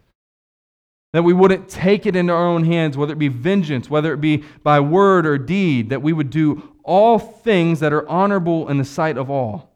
That 1.12 1.22
we 1.22 1.32
wouldn't 1.32 1.68
take 1.68 2.04
it 2.04 2.16
into 2.16 2.32
our 2.32 2.44
own 2.44 2.64
hands, 2.64 2.96
whether 2.96 3.12
it 3.12 3.18
be 3.18 3.28
vengeance, 3.28 3.88
whether 3.88 4.12
it 4.12 4.20
be 4.20 4.38
by 4.64 4.80
word 4.80 5.24
or 5.24 5.38
deed, 5.38 5.90
that 5.90 6.02
we 6.02 6.12
would 6.12 6.30
do 6.30 6.74
all 6.82 7.20
things 7.20 7.78
that 7.78 7.92
are 7.92 8.08
honorable 8.08 8.68
in 8.68 8.78
the 8.78 8.84
sight 8.84 9.16
of 9.16 9.30
all. 9.30 9.67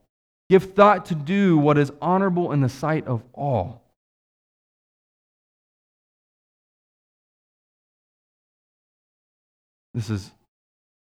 Give 0.50 0.74
thought 0.74 1.06
to 1.06 1.14
do 1.14 1.56
what 1.56 1.78
is 1.78 1.92
honorable 2.00 2.52
in 2.52 2.60
the 2.60 2.68
sight 2.68 3.06
of 3.06 3.22
all. 3.32 3.82
This 9.94 10.10
is 10.10 10.30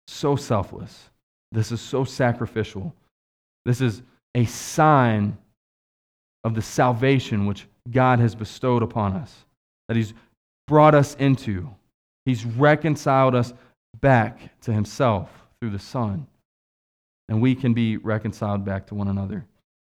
so 0.08 0.36
selfless. 0.36 1.10
This 1.52 1.72
is 1.72 1.82
so 1.82 2.04
sacrificial. 2.04 2.94
This 3.66 3.82
is 3.82 4.02
a 4.36 4.46
sign 4.46 5.38
of 6.44 6.56
the 6.56 6.62
salvation 6.62 7.46
which 7.46 7.68
God 7.90 8.20
has 8.20 8.36
bestowed 8.36 8.84
upon 8.84 9.14
us, 9.14 9.46
that 9.88 9.98
He's 9.98 10.14
brought 10.68 10.94
us 10.94 11.16
into. 11.16 11.70
He's 12.26 12.46
reconciled 12.46 13.36
us 13.36 13.54
back 14.02 14.60
to 14.62 14.74
Himself 14.74 15.30
through 15.60 15.72
the 15.72 15.80
Son. 15.80 16.28
And 17.30 17.42
we 17.42 17.56
can 17.56 17.74
be 17.74 17.98
reconciled 17.98 18.64
back 18.64 18.88
to 18.88 18.96
one 18.96 19.08
another 19.08 19.46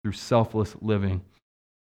through 0.03 0.13
selfless 0.13 0.75
living. 0.81 1.21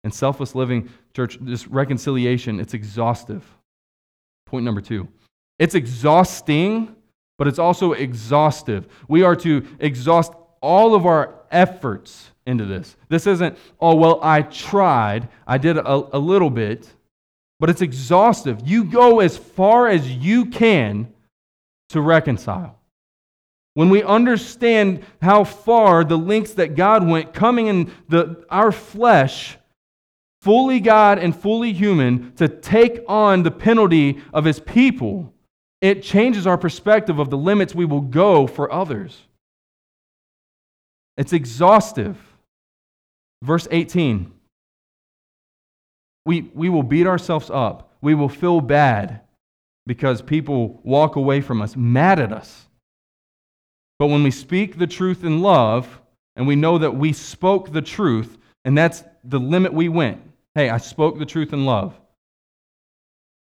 And 0.03 0.13
selfless 0.13 0.55
living, 0.55 0.91
church, 1.15 1.39
this 1.41 1.67
reconciliation, 1.67 2.61
it's 2.61 2.75
exhaustive. 2.75 3.45
Point 4.47 4.65
number 4.65 4.81
two 4.81 5.09
it's 5.59 5.75
exhausting 5.75 6.97
but 7.39 7.49
it's 7.49 7.59
also 7.59 7.93
exhaustive. 7.93 8.87
We 9.09 9.23
are 9.23 9.37
to 9.37 9.67
exhaust 9.81 10.33
all 10.61 10.95
of 10.95 11.07
our 11.07 11.35
efforts 11.51 12.31
into 12.47 12.65
this. 12.65 12.97
This 13.09 13.27
isn't, 13.27 13.59
oh, 13.81 13.95
well, 13.95 14.21
I 14.23 14.43
tried, 14.43 15.29
I 15.47 15.59
did 15.59 15.77
a, 15.77 15.87
a 15.87 16.19
little 16.19 16.51
bit, 16.51 16.89
but 17.61 17.71
it's 17.71 17.83
exhaustive. 17.83 18.61
You 18.65 18.85
go 18.85 19.21
as 19.21 19.37
far 19.37 19.89
as 19.89 20.09
you 20.11 20.47
can 20.47 21.13
to 21.91 22.01
reconcile. 22.01 22.79
When 23.75 23.91
we 23.91 24.03
understand 24.03 25.05
how 25.21 25.45
far 25.45 26.05
the 26.05 26.19
lengths 26.19 26.55
that 26.55 26.77
God 26.77 27.07
went, 27.07 27.35
coming 27.35 27.67
in 27.67 27.93
the, 28.09 28.45
our 28.49 28.73
flesh, 28.73 29.59
fully 30.41 30.81
God 30.81 31.19
and 31.19 31.37
fully 31.37 31.73
human, 31.73 32.33
to 32.37 32.49
take 32.49 33.01
on 33.09 33.43
the 33.43 33.51
penalty 33.51 34.23
of 34.33 34.45
his 34.45 34.61
people, 34.61 35.35
it 35.81 36.03
changes 36.03 36.47
our 36.47 36.57
perspective 36.57 37.19
of 37.19 37.31
the 37.31 37.37
limits 37.37 37.75
we 37.75 37.85
will 37.85 38.01
go 38.01 38.47
for 38.47 38.73
others. 38.73 39.21
It's 41.17 41.33
exhaustive. 41.33 42.17
Verse 43.43 43.69
18 43.71 44.33
we, 46.27 46.51
we 46.55 46.69
will 46.69 46.83
beat 46.83 47.07
ourselves 47.07 47.51
up, 47.51 47.93
we 48.01 48.15
will 48.15 48.29
feel 48.29 48.61
bad, 48.61 49.21
because 49.87 50.23
people 50.23 50.81
walk 50.83 51.17
away 51.17 51.41
from 51.41 51.61
us 51.61 51.77
mad 51.77 52.19
at 52.19 52.33
us. 52.33 52.67
But 53.99 54.09
when 54.09 54.23
we 54.23 54.31
speak 54.31 54.79
the 54.79 54.87
truth 54.87 55.25
in 55.25 55.41
love, 55.41 56.01
and 56.37 56.47
we 56.47 56.57
know 56.57 56.79
that 56.79 56.97
we 56.97 57.13
spoke 57.13 57.73
the 57.73 57.83
truth, 57.83 58.39
and 58.65 58.77
that's 58.77 59.05
the 59.23 59.39
limit 59.39 59.73
we 59.73 59.89
went. 59.89 60.21
Hey, 60.55 60.69
I 60.69 60.79
spoke 60.79 61.19
the 61.19 61.27
truth 61.27 61.53
in 61.53 61.65
love. 61.65 61.95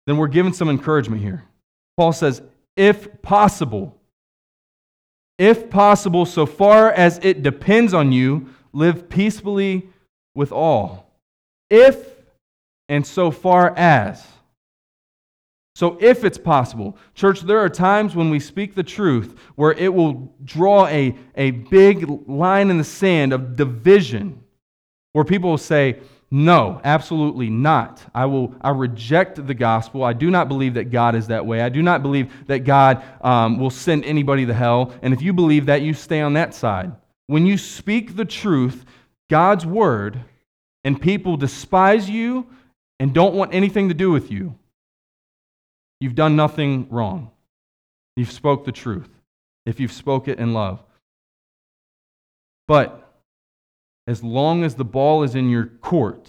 Then 0.07 0.17
we're 0.17 0.29
given 0.29 0.53
some 0.53 0.69
encouragement 0.69 1.23
here. 1.23 1.45
Paul 1.97 2.13
says, 2.13 2.43
if 2.77 3.23
possible, 3.23 3.97
if 5.39 5.71
possible, 5.71 6.27
so 6.27 6.47
far 6.47 6.91
as 6.91 7.19
it 7.23 7.43
depends 7.43 7.95
on 7.95 8.13
you, 8.13 8.49
live 8.73 9.09
peacefully 9.09 9.89
with 10.35 10.53
all. 10.53 11.11
If 11.71 12.15
and 12.89 13.07
so 13.07 13.31
far 13.31 13.75
as. 13.77 14.25
So, 15.75 15.99
if 16.01 16.23
it's 16.23 16.39
possible, 16.39 16.97
church, 17.15 17.41
there 17.41 17.59
are 17.59 17.69
times 17.69 18.15
when 18.15 18.31
we 18.31 18.39
speak 18.39 18.77
the 18.77 18.85
truth 18.85 19.37
where 19.57 19.73
it 19.73 19.93
will 19.93 20.33
draw 20.45 20.87
a, 20.87 21.17
a 21.35 21.51
big 21.51 22.09
line 22.29 22.71
in 22.71 22.79
the 22.79 22.85
sand 22.85 23.33
of 23.33 23.57
division, 23.57 24.41
where 25.15 25.25
people 25.25 25.51
will 25.51 25.59
say, 25.59 25.99
No, 26.31 26.81
absolutely 26.85 27.51
not. 27.51 28.01
I, 28.15 28.27
will, 28.27 28.55
I 28.61 28.71
reject 28.71 29.45
the 29.45 29.55
gospel. 29.55 30.05
I 30.05 30.13
do 30.13 30.31
not 30.31 30.47
believe 30.47 30.75
that 30.75 30.93
God 30.93 31.17
is 31.17 31.27
that 31.27 31.45
way. 31.45 31.61
I 31.61 31.71
do 31.71 31.83
not 31.83 32.03
believe 32.03 32.33
that 32.47 32.61
God 32.61 33.03
um, 33.21 33.59
will 33.59 33.71
send 33.71 34.05
anybody 34.05 34.47
to 34.47 34.55
hell. 34.55 34.95
And 35.03 35.13
if 35.13 35.23
you 35.23 35.33
believe 35.33 35.67
that, 35.67 35.83
you 35.83 35.93
stay 35.93 36.21
on 36.21 36.35
that 36.35 36.55
side. 36.55 36.93
When 37.27 37.47
you 37.47 37.59
speak 37.59 38.15
the 38.15 38.25
truth, 38.25 38.85
God's 39.29 39.67
word, 39.67 40.21
and 40.85 41.01
people 41.01 41.37
despise 41.37 42.09
you 42.09 42.47
and 43.01 43.13
don't 43.13 43.35
want 43.35 43.55
anything 43.55 43.89
to 43.89 43.95
do 43.95 44.13
with 44.13 44.31
you, 44.31 44.55
you've 46.05 46.15
done 46.15 46.37
nothing 46.37 46.87
wrong. 46.91 47.31
You've 48.15 48.31
spoke 48.31 48.67
the 48.67 48.73
truth 48.73 49.09
if 49.65 49.81
you've 49.81 49.91
spoke 49.91 50.29
it 50.29 50.39
in 50.39 50.53
love. 50.53 50.85
But 52.69 53.11
as 54.07 54.23
long 54.23 54.65
as 54.65 54.75
the 54.75 54.85
ball 54.85 55.23
is 55.23 55.35
in 55.35 55.49
your 55.49 55.65
court, 55.65 56.29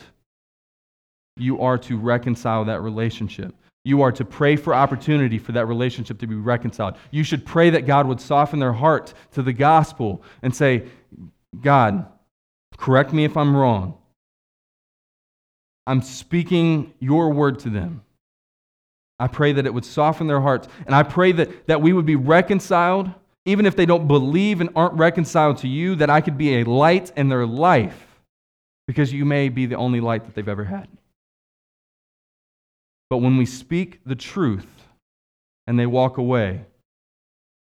you 1.35 1.59
are 1.59 1.77
to 1.79 1.97
reconcile 1.97 2.63
that 2.63 2.79
relationship. 2.79 3.53
You 3.83 4.01
are 4.01 4.13
to 4.13 4.23
pray 4.23 4.55
for 4.55 4.73
opportunity 4.73 5.37
for 5.37 5.51
that 5.51 5.65
relationship 5.65 6.19
to 6.19 6.27
be 6.27 6.35
reconciled. 6.35 6.95
You 7.11 7.25
should 7.25 7.45
pray 7.45 7.69
that 7.71 7.85
God 7.85 8.07
would 8.07 8.21
soften 8.21 8.59
their 8.59 8.71
heart 8.71 9.13
to 9.33 9.41
the 9.41 9.51
gospel 9.51 10.23
and 10.41 10.55
say, 10.55 10.85
God, 11.61 12.07
correct 12.77 13.11
me 13.11 13.25
if 13.25 13.35
I'm 13.35 13.53
wrong. 13.53 13.97
I'm 15.85 16.01
speaking 16.01 16.93
your 16.99 17.33
word 17.33 17.59
to 17.59 17.69
them. 17.69 18.04
I 19.19 19.27
pray 19.27 19.53
that 19.53 19.65
it 19.65 19.73
would 19.73 19.85
soften 19.85 20.27
their 20.27 20.41
hearts. 20.41 20.67
And 20.85 20.93
I 20.93 21.03
pray 21.03 21.31
that, 21.33 21.67
that 21.67 21.81
we 21.81 21.93
would 21.93 22.05
be 22.05 22.15
reconciled, 22.15 23.09
even 23.45 23.65
if 23.65 23.75
they 23.75 23.85
don't 23.85 24.07
believe 24.07 24.61
and 24.61 24.69
aren't 24.75 24.95
reconciled 24.95 25.57
to 25.59 25.67
you, 25.67 25.95
that 25.95 26.09
I 26.09 26.21
could 26.21 26.37
be 26.37 26.57
a 26.57 26.63
light 26.63 27.11
in 27.15 27.29
their 27.29 27.45
life 27.45 28.21
because 28.87 29.13
you 29.13 29.25
may 29.25 29.49
be 29.49 29.65
the 29.65 29.75
only 29.75 29.99
light 29.99 30.25
that 30.25 30.35
they've 30.35 30.47
ever 30.47 30.65
had. 30.65 30.87
But 33.09 33.17
when 33.17 33.37
we 33.37 33.45
speak 33.45 34.01
the 34.05 34.15
truth 34.15 34.67
and 35.67 35.79
they 35.79 35.85
walk 35.85 36.17
away, 36.17 36.65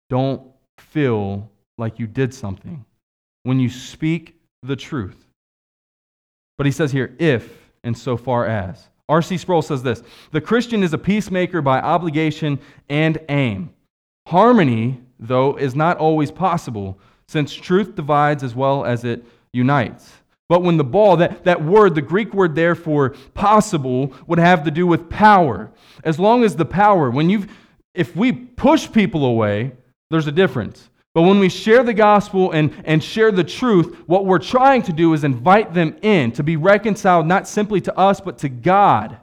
don't 0.10 0.44
feel 0.78 1.50
like 1.78 2.00
you 2.00 2.08
did 2.08 2.34
something. 2.34 2.86
When 3.44 3.60
you 3.60 3.70
speak 3.70 4.36
the 4.64 4.76
truth. 4.76 5.26
But 6.58 6.66
he 6.66 6.72
says 6.72 6.92
here, 6.92 7.16
if 7.20 7.72
and 7.84 7.98
so 7.98 8.18
far 8.18 8.46
as. 8.46 8.88
R.C. 9.12 9.38
Sproul 9.38 9.62
says 9.62 9.84
this 9.84 10.02
The 10.32 10.42
Christian 10.42 10.84
is 10.84 10.94
a 10.94 10.98
peacemaker 10.98 11.62
by 11.62 11.82
obligation 11.82 12.60
and 12.90 13.20
aim. 13.28 13.72
Harmony, 14.28 15.02
though, 15.20 15.58
is 15.58 15.76
not 15.76 15.98
always 15.98 16.32
possible, 16.32 16.98
since 17.28 17.54
truth 17.54 17.96
divides 17.96 18.42
as 18.42 18.56
well 18.56 18.86
as 18.86 19.04
it 19.04 19.26
unites. 19.52 20.14
But 20.48 20.64
when 20.64 20.78
the 20.78 20.86
ball, 20.86 21.18
that, 21.18 21.44
that 21.44 21.64
word, 21.64 21.96
the 21.96 22.02
Greek 22.02 22.34
word 22.34 22.56
there 22.56 22.76
for 22.76 23.10
possible, 23.34 24.14
would 24.28 24.40
have 24.40 24.64
to 24.64 24.72
do 24.72 24.88
with 24.88 25.10
power. 25.10 25.72
As 26.04 26.18
long 26.18 26.44
as 26.46 26.56
the 26.56 26.66
power, 26.66 27.10
when 27.12 27.30
you've, 27.30 27.52
if 27.94 28.16
we 28.16 28.32
push 28.32 28.90
people 28.92 29.26
away, 29.26 29.74
there's 30.10 30.28
a 30.28 30.32
difference. 30.32 30.90
But 31.14 31.24
when 31.24 31.40
we 31.40 31.50
share 31.50 31.84
the 31.84 31.94
gospel 31.94 32.52
and, 32.52 32.74
and 32.86 33.04
share 33.04 33.32
the 33.32 33.44
truth, 33.44 33.98
what 34.08 34.26
we're 34.26 34.40
trying 34.40 34.82
to 34.84 34.94
do 34.94 35.14
is 35.14 35.24
invite 35.24 35.74
them 35.74 35.98
in 36.02 36.32
to 36.34 36.44
be 36.44 36.56
reconciled 36.56 37.28
not 37.28 37.48
simply 37.48 37.82
to 37.82 37.98
us, 37.98 38.22
but 38.22 38.38
to 38.40 38.50
God. 38.50 39.18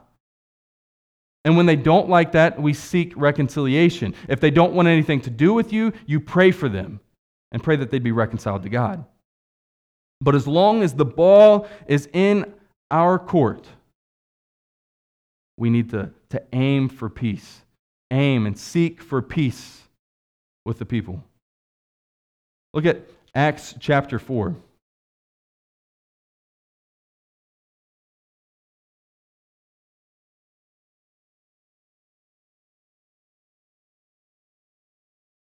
And 1.45 1.57
when 1.57 1.65
they 1.65 1.75
don't 1.75 2.09
like 2.09 2.33
that, 2.33 2.61
we 2.61 2.73
seek 2.73 3.13
reconciliation. 3.15 4.13
If 4.27 4.39
they 4.39 4.51
don't 4.51 4.73
want 4.73 4.87
anything 4.87 5.21
to 5.21 5.29
do 5.31 5.53
with 5.53 5.73
you, 5.73 5.93
you 6.05 6.19
pray 6.19 6.51
for 6.51 6.69
them 6.69 6.99
and 7.51 7.63
pray 7.63 7.75
that 7.77 7.89
they'd 7.89 8.03
be 8.03 8.11
reconciled 8.11 8.63
to 8.63 8.69
God. 8.69 9.03
But 10.21 10.35
as 10.35 10.45
long 10.45 10.83
as 10.83 10.93
the 10.93 11.05
ball 11.05 11.67
is 11.87 12.07
in 12.13 12.53
our 12.91 13.17
court, 13.17 13.65
we 15.57 15.69
need 15.69 15.89
to, 15.89 16.11
to 16.29 16.43
aim 16.53 16.89
for 16.89 17.09
peace, 17.09 17.61
aim 18.11 18.45
and 18.45 18.57
seek 18.57 19.01
for 19.01 19.21
peace 19.21 19.83
with 20.65 20.77
the 20.77 20.85
people. 20.85 21.23
Look 22.73 22.85
at 22.85 23.01
Acts 23.33 23.73
chapter 23.79 24.19
4. 24.19 24.55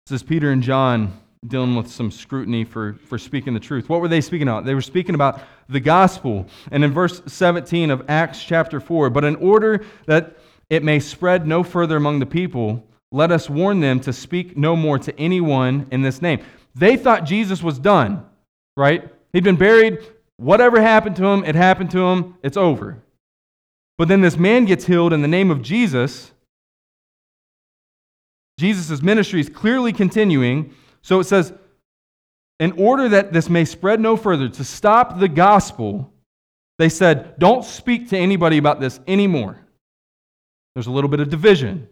This 0.07 0.23
is 0.23 0.27
Peter 0.27 0.53
and 0.53 0.63
John 0.63 1.21
dealing 1.47 1.77
with 1.77 1.89
some 1.89 2.11
scrutiny 2.11 2.65
for, 2.65 2.95
for 2.95 3.19
speaking 3.19 3.53
the 3.53 3.61
truth. 3.61 3.91
What 3.91 4.01
were 4.01 4.09
they 4.09 4.23
speaking 4.23 4.49
about? 4.49 4.65
They 4.65 4.75
were 4.75 4.81
speaking 4.81 5.15
about 5.15 5.43
the 5.69 5.81
gospel. 5.81 6.47
And 6.71 6.83
in 6.83 6.93
verse 6.93 7.21
17 7.27 7.91
of 7.91 8.09
Acts 8.09 8.43
chapter 8.43 8.81
4, 8.81 9.11
but 9.11 9.25
in 9.25 9.37
order 9.37 9.85
that 10.07 10.39
it 10.71 10.83
may 10.83 10.99
spread 10.99 11.47
no 11.47 11.63
further 11.63 11.97
among 11.97 12.21
the 12.21 12.27
people, 12.27 12.83
let 13.13 13.31
us 13.31 13.51
warn 13.51 13.81
them 13.81 14.01
to 14.01 14.13
speak 14.15 14.57
no 14.57 14.75
more 14.75 14.99
to 14.99 15.19
anyone 15.21 15.87
in 15.91 16.01
this 16.01 16.23
name. 16.23 16.41
They 16.79 16.97
thought 16.97 17.25
Jesus 17.25 17.63
was 17.63 17.79
done, 17.79 18.25
right? 18.77 19.09
He'd 19.33 19.45
been 19.45 19.57
buried. 19.57 19.99
Whatever 20.37 20.81
happened 20.81 21.17
to 21.17 21.27
him, 21.27 21.45
it 21.45 21.55
happened 21.55 21.91
to 21.91 22.07
him. 22.07 22.37
It's 22.43 22.57
over. 22.57 23.03
But 23.97 24.07
then 24.07 24.21
this 24.21 24.37
man 24.37 24.65
gets 24.65 24.87
healed 24.87 25.13
in 25.13 25.21
the 25.23 25.29
name 25.29 25.51
of 25.51 25.61
Jesus. 25.61 26.31
Jesus' 28.59 29.03
ministry 29.03 29.41
is 29.41 29.49
clearly 29.49 29.93
continuing. 29.93 30.73
So 31.03 31.19
it 31.19 31.25
says, 31.25 31.53
in 32.61 32.73
order 32.73 33.09
that 33.09 33.33
this 33.33 33.49
may 33.49 33.65
spread 33.65 34.01
no 34.01 34.17
further, 34.17 34.49
to 34.49 34.65
stop 34.65 35.19
the 35.19 35.29
gospel, 35.29 36.13
they 36.79 36.89
said, 36.89 37.39
don't 37.39 37.65
speak 37.65 38.09
to 38.11 38.17
anybody 38.17 38.59
about 38.59 38.81
this 38.81 39.01
anymore. 39.09 39.59
There's 40.75 40.87
a 40.87 40.93
little 40.93 41.11
bit 41.11 41.19
of 41.19 41.29
division. 41.29 41.89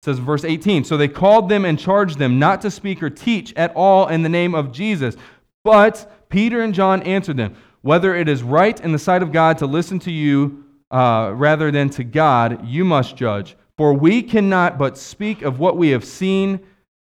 It 0.00 0.04
says 0.04 0.18
verse 0.18 0.44
18 0.44 0.84
So 0.84 0.96
they 0.96 1.08
called 1.08 1.48
them 1.48 1.64
and 1.64 1.78
charged 1.78 2.18
them 2.18 2.38
not 2.38 2.60
to 2.62 2.70
speak 2.70 3.02
or 3.02 3.10
teach 3.10 3.52
at 3.54 3.74
all 3.74 4.08
in 4.08 4.22
the 4.22 4.28
name 4.28 4.54
of 4.54 4.72
Jesus. 4.72 5.16
But 5.64 6.28
Peter 6.28 6.62
and 6.62 6.74
John 6.74 7.02
answered 7.02 7.36
them 7.36 7.56
Whether 7.82 8.14
it 8.14 8.28
is 8.28 8.42
right 8.42 8.78
in 8.80 8.92
the 8.92 8.98
sight 8.98 9.22
of 9.22 9.32
God 9.32 9.58
to 9.58 9.66
listen 9.66 9.98
to 10.00 10.10
you 10.10 10.64
uh, 10.90 11.32
rather 11.34 11.70
than 11.70 11.90
to 11.90 12.04
God, 12.04 12.66
you 12.66 12.84
must 12.84 13.16
judge. 13.16 13.56
For 13.76 13.92
we 13.92 14.22
cannot 14.22 14.78
but 14.78 14.98
speak 14.98 15.42
of 15.42 15.60
what 15.60 15.76
we 15.76 15.90
have 15.90 16.04
seen 16.04 16.60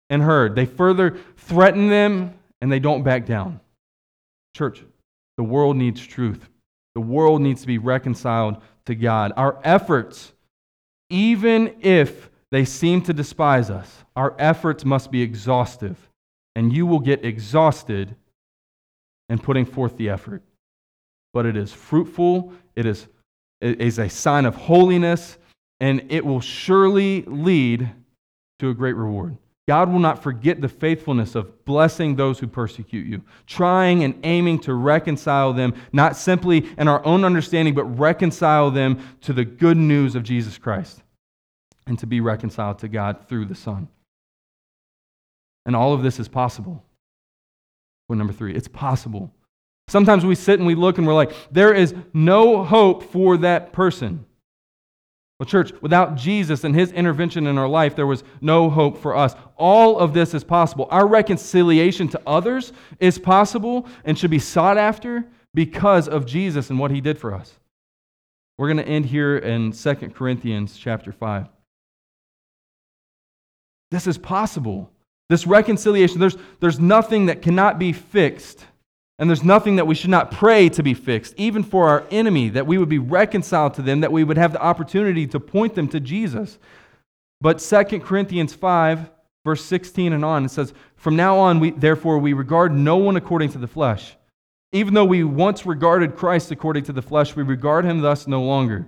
and 0.09 0.21
heard. 0.21 0.55
They 0.55 0.65
further 0.65 1.17
threaten 1.37 1.89
them 1.89 2.33
and 2.61 2.71
they 2.71 2.79
don't 2.79 3.03
back 3.03 3.25
down. 3.25 3.59
Church, 4.55 4.83
the 5.37 5.43
world 5.43 5.75
needs 5.75 6.05
truth. 6.05 6.49
The 6.95 7.01
world 7.01 7.41
needs 7.41 7.61
to 7.61 7.67
be 7.67 7.77
reconciled 7.77 8.57
to 8.85 8.95
God. 8.95 9.33
Our 9.35 9.59
efforts, 9.63 10.33
even 11.09 11.75
if 11.81 12.29
they 12.53 12.65
seem 12.65 13.01
to 13.01 13.13
despise 13.13 13.71
us. 13.71 14.03
Our 14.15 14.35
efforts 14.37 14.85
must 14.85 15.09
be 15.09 15.23
exhaustive, 15.23 15.97
and 16.55 16.71
you 16.71 16.85
will 16.85 16.99
get 16.99 17.25
exhausted 17.25 18.15
in 19.27 19.39
putting 19.39 19.65
forth 19.65 19.97
the 19.97 20.09
effort. 20.09 20.43
But 21.33 21.47
it 21.47 21.57
is 21.57 21.73
fruitful, 21.73 22.53
it 22.75 22.85
is, 22.85 23.07
it 23.59 23.81
is 23.81 23.97
a 23.97 24.07
sign 24.07 24.45
of 24.45 24.55
holiness, 24.55 25.39
and 25.79 26.05
it 26.09 26.23
will 26.23 26.41
surely 26.41 27.23
lead 27.23 27.89
to 28.59 28.69
a 28.69 28.75
great 28.75 28.97
reward. 28.97 29.35
God 29.67 29.91
will 29.91 29.97
not 29.97 30.21
forget 30.21 30.61
the 30.61 30.69
faithfulness 30.69 31.33
of 31.33 31.65
blessing 31.65 32.15
those 32.15 32.37
who 32.37 32.45
persecute 32.45 33.07
you, 33.07 33.23
trying 33.47 34.03
and 34.03 34.19
aiming 34.23 34.59
to 34.59 34.75
reconcile 34.75 35.53
them, 35.53 35.73
not 35.91 36.15
simply 36.15 36.69
in 36.77 36.87
our 36.87 37.03
own 37.03 37.25
understanding, 37.25 37.73
but 37.73 37.85
reconcile 37.85 38.69
them 38.69 39.03
to 39.21 39.33
the 39.33 39.43
good 39.43 39.77
news 39.77 40.13
of 40.13 40.21
Jesus 40.21 40.59
Christ 40.59 41.01
and 41.87 41.97
to 41.99 42.07
be 42.07 42.21
reconciled 42.21 42.79
to 42.79 42.87
God 42.87 43.27
through 43.27 43.45
the 43.45 43.55
Son. 43.55 43.87
And 45.65 45.75
all 45.75 45.93
of 45.93 46.03
this 46.03 46.19
is 46.19 46.27
possible. 46.27 46.83
Point 48.07 48.17
number 48.17 48.33
three, 48.33 48.53
it's 48.53 48.67
possible. 48.67 49.33
Sometimes 49.87 50.25
we 50.25 50.35
sit 50.35 50.59
and 50.59 50.67
we 50.67 50.75
look 50.75 50.97
and 50.97 51.07
we're 51.07 51.13
like, 51.13 51.33
there 51.51 51.73
is 51.73 51.93
no 52.13 52.63
hope 52.63 53.03
for 53.11 53.37
that 53.37 53.73
person. 53.73 54.25
Well, 55.39 55.47
church, 55.47 55.73
without 55.81 56.15
Jesus 56.15 56.63
and 56.63 56.75
his 56.75 56.91
intervention 56.91 57.47
in 57.47 57.57
our 57.57 57.67
life, 57.67 57.95
there 57.95 58.07
was 58.07 58.23
no 58.39 58.69
hope 58.69 58.97
for 58.97 59.15
us. 59.15 59.35
All 59.57 59.99
of 59.99 60.13
this 60.13 60.33
is 60.33 60.43
possible. 60.43 60.87
Our 60.89 61.07
reconciliation 61.07 62.07
to 62.09 62.21
others 62.25 62.71
is 62.99 63.19
possible 63.19 63.87
and 64.05 64.17
should 64.17 64.31
be 64.31 64.39
sought 64.39 64.77
after 64.77 65.25
because 65.53 66.07
of 66.07 66.25
Jesus 66.25 66.69
and 66.69 66.79
what 66.79 66.91
he 66.91 67.01
did 67.01 67.17
for 67.17 67.33
us. 67.33 67.59
We're 68.57 68.67
going 68.67 68.85
to 68.85 68.87
end 68.87 69.07
here 69.07 69.37
in 69.37 69.71
2 69.71 69.95
Corinthians 70.13 70.77
chapter 70.77 71.11
5. 71.11 71.47
This 73.93 74.07
is 74.07 74.17
possible. 74.17 74.89
This 75.29 75.45
reconciliation, 75.45 76.19
there's, 76.19 76.35
there's 76.59 76.79
nothing 76.79 77.27
that 77.27 77.43
cannot 77.43 77.77
be 77.77 77.93
fixed 77.93 78.65
and 79.19 79.29
there's 79.29 79.43
nothing 79.43 79.75
that 79.75 79.85
we 79.85 79.93
should 79.93 80.09
not 80.09 80.31
pray 80.31 80.67
to 80.69 80.81
be 80.81 80.95
fixed, 80.95 81.35
even 81.37 81.63
for 81.63 81.87
our 81.87 82.03
enemy, 82.09 82.49
that 82.49 82.65
we 82.65 82.79
would 82.79 82.89
be 82.89 82.97
reconciled 82.97 83.75
to 83.75 83.83
them, 83.83 84.01
that 84.01 84.11
we 84.11 84.23
would 84.23 84.37
have 84.37 84.51
the 84.51 84.61
opportunity 84.61 85.27
to 85.27 85.39
point 85.39 85.75
them 85.75 85.87
to 85.89 85.99
Jesus. 85.99 86.57
But 87.39 87.59
2 87.59 87.99
Corinthians 87.99 88.55
5, 88.55 89.11
verse 89.45 89.63
16 89.63 90.11
and 90.11 90.25
on, 90.25 90.45
it 90.45 90.49
says, 90.49 90.73
From 90.95 91.15
now 91.15 91.37
on, 91.37 91.59
we, 91.59 91.69
therefore, 91.69 92.17
we 92.17 92.33
regard 92.33 92.73
no 92.73 92.97
one 92.97 93.15
according 93.15 93.51
to 93.51 93.59
the 93.59 93.67
flesh. 93.67 94.15
Even 94.71 94.95
though 94.95 95.05
we 95.05 95.23
once 95.23 95.67
regarded 95.67 96.15
Christ 96.15 96.49
according 96.49 96.85
to 96.85 96.93
the 96.93 97.03
flesh, 97.03 97.35
we 97.35 97.43
regard 97.43 97.85
him 97.85 98.01
thus 98.01 98.25
no 98.25 98.41
longer. 98.41 98.87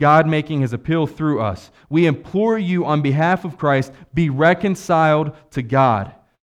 God 0.00 0.26
making 0.26 0.60
his 0.60 0.72
appeal 0.72 1.06
through 1.06 1.40
us. 1.40 1.70
We 1.88 2.06
implore 2.06 2.58
you 2.58 2.84
on 2.84 3.02
behalf 3.02 3.44
of 3.44 3.58
Christ, 3.58 3.92
be 4.12 4.30
reconciled 4.30 5.32
to 5.52 5.62
God. 5.62 6.14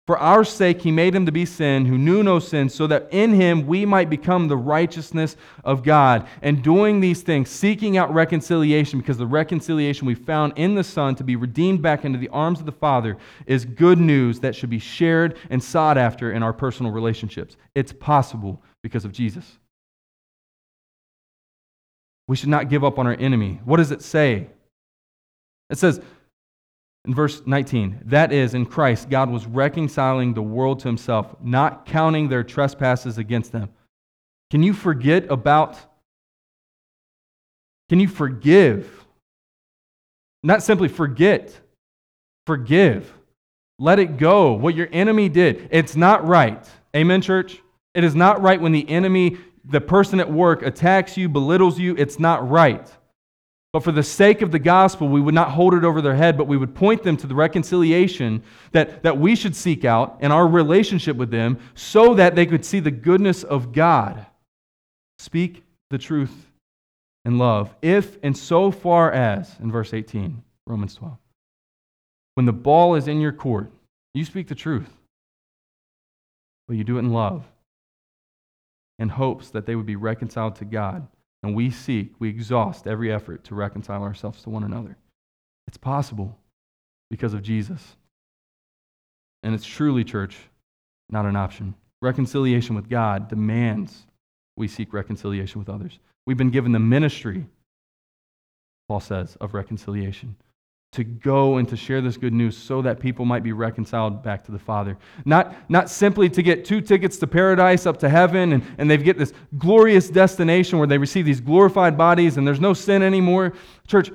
For 0.08 0.18
our 0.18 0.46
sake, 0.46 0.82
he 0.82 0.92
made 0.92 1.14
him 1.14 1.26
to 1.26 1.34
be 1.34 1.46
sin 1.46 1.86
who 1.86 1.98
knew 1.98 2.24
no 2.24 2.40
sin, 2.40 2.70
so 2.70 2.88
that 2.88 3.10
in 3.12 3.34
him 3.34 3.68
we 3.68 3.86
might 3.86 4.10
become 4.10 4.48
the 4.48 4.56
righteousness 4.56 5.36
of 5.66 5.84
God. 5.84 6.26
And 6.42 6.64
doing 6.64 7.02
these 7.02 7.24
things, 7.24 7.50
seeking 7.50 7.98
out 7.98 8.14
reconciliation, 8.14 9.00
because 9.00 9.18
the 9.18 9.28
reconciliation 9.28 10.08
we 10.08 10.16
found 10.16 10.54
in 10.56 10.76
the 10.76 10.84
Son 10.84 11.14
to 11.16 11.26
be 11.26 11.36
redeemed 11.36 11.82
back 11.82 12.06
into 12.06 12.18
the 12.18 12.30
arms 12.30 12.62
of 12.62 12.66
the 12.66 12.72
Father 12.72 13.18
is 13.48 13.66
good 13.66 14.00
news 14.00 14.40
that 14.40 14.56
should 14.56 14.70
be 14.70 14.80
shared 14.80 15.38
and 15.50 15.62
sought 15.62 15.98
after 15.98 16.32
in 16.32 16.42
our 16.42 16.54
personal 16.54 16.94
relationships. 16.94 17.58
It's 17.76 17.92
possible 17.92 18.64
because 18.82 19.04
of 19.04 19.12
Jesus. 19.12 19.60
We 22.28 22.36
should 22.36 22.50
not 22.50 22.70
give 22.70 22.84
up 22.84 23.00
on 23.00 23.08
our 23.08 23.16
enemy. 23.16 23.60
What 23.64 23.78
does 23.78 23.92
it 23.92 24.02
say? 24.02 24.48
It 25.70 25.78
says, 25.78 26.02
in 27.06 27.14
verse 27.14 27.42
19, 27.46 28.02
that 28.06 28.34
is, 28.34 28.54
in 28.54 28.66
Christ, 28.66 29.10
God 29.10 29.30
was 29.30 29.46
reconciling 29.46 30.34
the 30.34 30.42
world 30.42 30.80
to 30.80 30.90
himself, 30.90 31.36
not 31.42 31.86
counting 31.86 32.28
their 32.28 32.44
trespasses 32.44 33.18
against 33.18 33.54
them. 33.54 33.70
Can 34.52 34.62
you 34.62 34.74
forget 34.74 35.30
about, 35.30 35.78
can 37.90 38.00
you 38.00 38.10
forgive? 38.10 39.06
Not 40.44 40.64
simply 40.64 40.90
forget, 40.90 41.58
forgive. 42.46 43.14
Let 43.80 44.00
it 44.00 44.18
go. 44.18 44.54
What 44.54 44.76
your 44.76 44.90
enemy 44.92 45.30
did, 45.30 45.70
it's 45.72 45.96
not 45.96 46.28
right. 46.28 46.68
Amen, 46.96 47.22
church? 47.22 47.62
It 47.94 48.04
is 48.04 48.16
not 48.16 48.42
right 48.42 48.60
when 48.60 48.72
the 48.74 48.88
enemy, 48.90 49.38
the 49.70 49.82
person 49.82 50.20
at 50.20 50.32
work, 50.32 50.62
attacks 50.62 51.18
you, 51.18 51.30
belittles 51.30 51.80
you. 51.80 51.96
It's 51.98 52.20
not 52.20 52.50
right. 52.50 52.90
But 53.74 53.84
for 53.84 53.92
the 53.92 54.04
sake 54.04 54.42
of 54.42 54.52
the 54.52 54.60
gospel, 54.60 55.10
we 55.10 55.20
would 55.20 55.36
not 55.36 55.52
hold 55.52 55.74
it 55.74 55.84
over 55.84 56.02
their 56.02 56.16
head, 56.16 56.38
but 56.38 56.48
we 56.48 56.58
would 56.58 56.74
point 56.74 57.04
them 57.04 57.18
to 57.18 57.28
the 57.28 57.36
reconciliation 57.36 58.42
that, 58.72 59.04
that 59.04 59.18
we 59.18 59.36
should 59.36 59.56
seek 59.56 59.84
out 59.84 60.18
in 60.22 60.32
our 60.32 60.48
relationship 60.48 61.18
with 61.18 61.32
them 61.32 61.60
so 61.76 62.14
that 62.14 62.36
they 62.36 62.46
could 62.46 62.64
see 62.64 62.80
the 62.80 62.92
goodness 62.92 63.44
of 63.44 63.74
God. 63.74 64.26
Speak 65.20 65.64
the 65.90 65.98
truth 65.98 66.50
in 67.26 67.38
love. 67.38 67.76
If 67.82 68.18
and 68.24 68.36
so 68.38 68.72
far 68.72 69.12
as, 69.12 69.54
in 69.60 69.72
verse 69.72 69.94
18, 69.94 70.42
Romans 70.66 70.96
12, 70.96 71.18
when 72.36 72.46
the 72.46 72.54
ball 72.54 72.96
is 72.96 73.08
in 73.08 73.20
your 73.20 73.34
court, 73.34 73.72
you 74.14 74.24
speak 74.24 74.48
the 74.48 74.56
truth, 74.56 74.90
but 76.68 76.78
you 76.78 76.84
do 76.84 76.98
it 76.98 77.00
in 77.00 77.12
love 77.12 77.46
in 79.00 79.10
hopes 79.10 79.50
that 79.52 79.66
they 79.66 79.76
would 79.76 79.86
be 79.86 79.96
reconciled 79.96 80.56
to 80.56 80.66
God 80.66 81.08
and 81.44 81.56
we 81.56 81.70
seek, 81.70 82.14
we 82.20 82.30
exhaust 82.30 82.88
every 82.88 83.12
effort 83.12 83.44
to 83.46 83.56
reconcile 83.56 84.04
ourselves 84.04 84.42
to 84.44 84.50
one 84.50 84.64
another. 84.64 84.98
It's 85.68 85.78
possible 85.78 86.38
because 87.10 87.34
of 87.34 87.42
Jesus. 87.42 87.96
And 89.44 89.54
it's 89.54 89.66
truly, 89.66 90.04
church, 90.04 90.38
not 91.10 91.26
an 91.26 91.36
option. 91.36 91.76
Reconciliation 92.02 92.76
with 92.76 92.90
God 92.90 93.30
demands 93.30 94.06
we 94.56 94.68
seek 94.68 94.94
reconciliation 94.94 95.60
with 95.60 95.70
others. 95.70 96.00
We've 96.26 96.38
been 96.38 96.50
given 96.50 96.72
the 96.72 96.80
ministry, 96.80 97.46
Paul 98.88 99.00
says, 99.00 99.38
of 99.40 99.54
reconciliation 99.54 100.36
to 100.98 101.04
go 101.04 101.58
and 101.58 101.70
to 101.70 101.78
share 101.78 102.02
this 102.02 102.18
good 102.18 102.34
news 102.34 102.58
so 102.58 102.82
that 102.82 103.00
people 103.00 103.24
might 103.24 103.44
be 103.44 103.52
reconciled 103.52 104.24
back 104.24 104.44
to 104.44 104.52
the 104.52 104.58
Father. 104.58 104.98
Not, 105.26 105.56
not 105.70 105.92
simply 105.92 106.28
to 106.32 106.42
get 106.42 106.66
two 106.66 106.82
tickets 106.82 107.18
to 107.18 107.28
paradise 107.28 107.86
up 107.86 108.00
to 108.00 108.10
heaven 108.10 108.54
and, 108.54 108.64
and 108.80 108.90
they 108.90 108.98
get 108.98 109.16
this 109.16 109.32
glorious 109.60 110.10
destination 110.10 110.80
where 110.80 110.88
they 110.88 110.98
receive 110.98 111.24
these 111.24 111.40
glorified 111.40 112.00
bodies 112.00 112.38
and 112.38 112.48
there's 112.48 112.60
no 112.60 112.74
sin 112.74 113.04
anymore. 113.04 113.54
Church, 113.86 114.10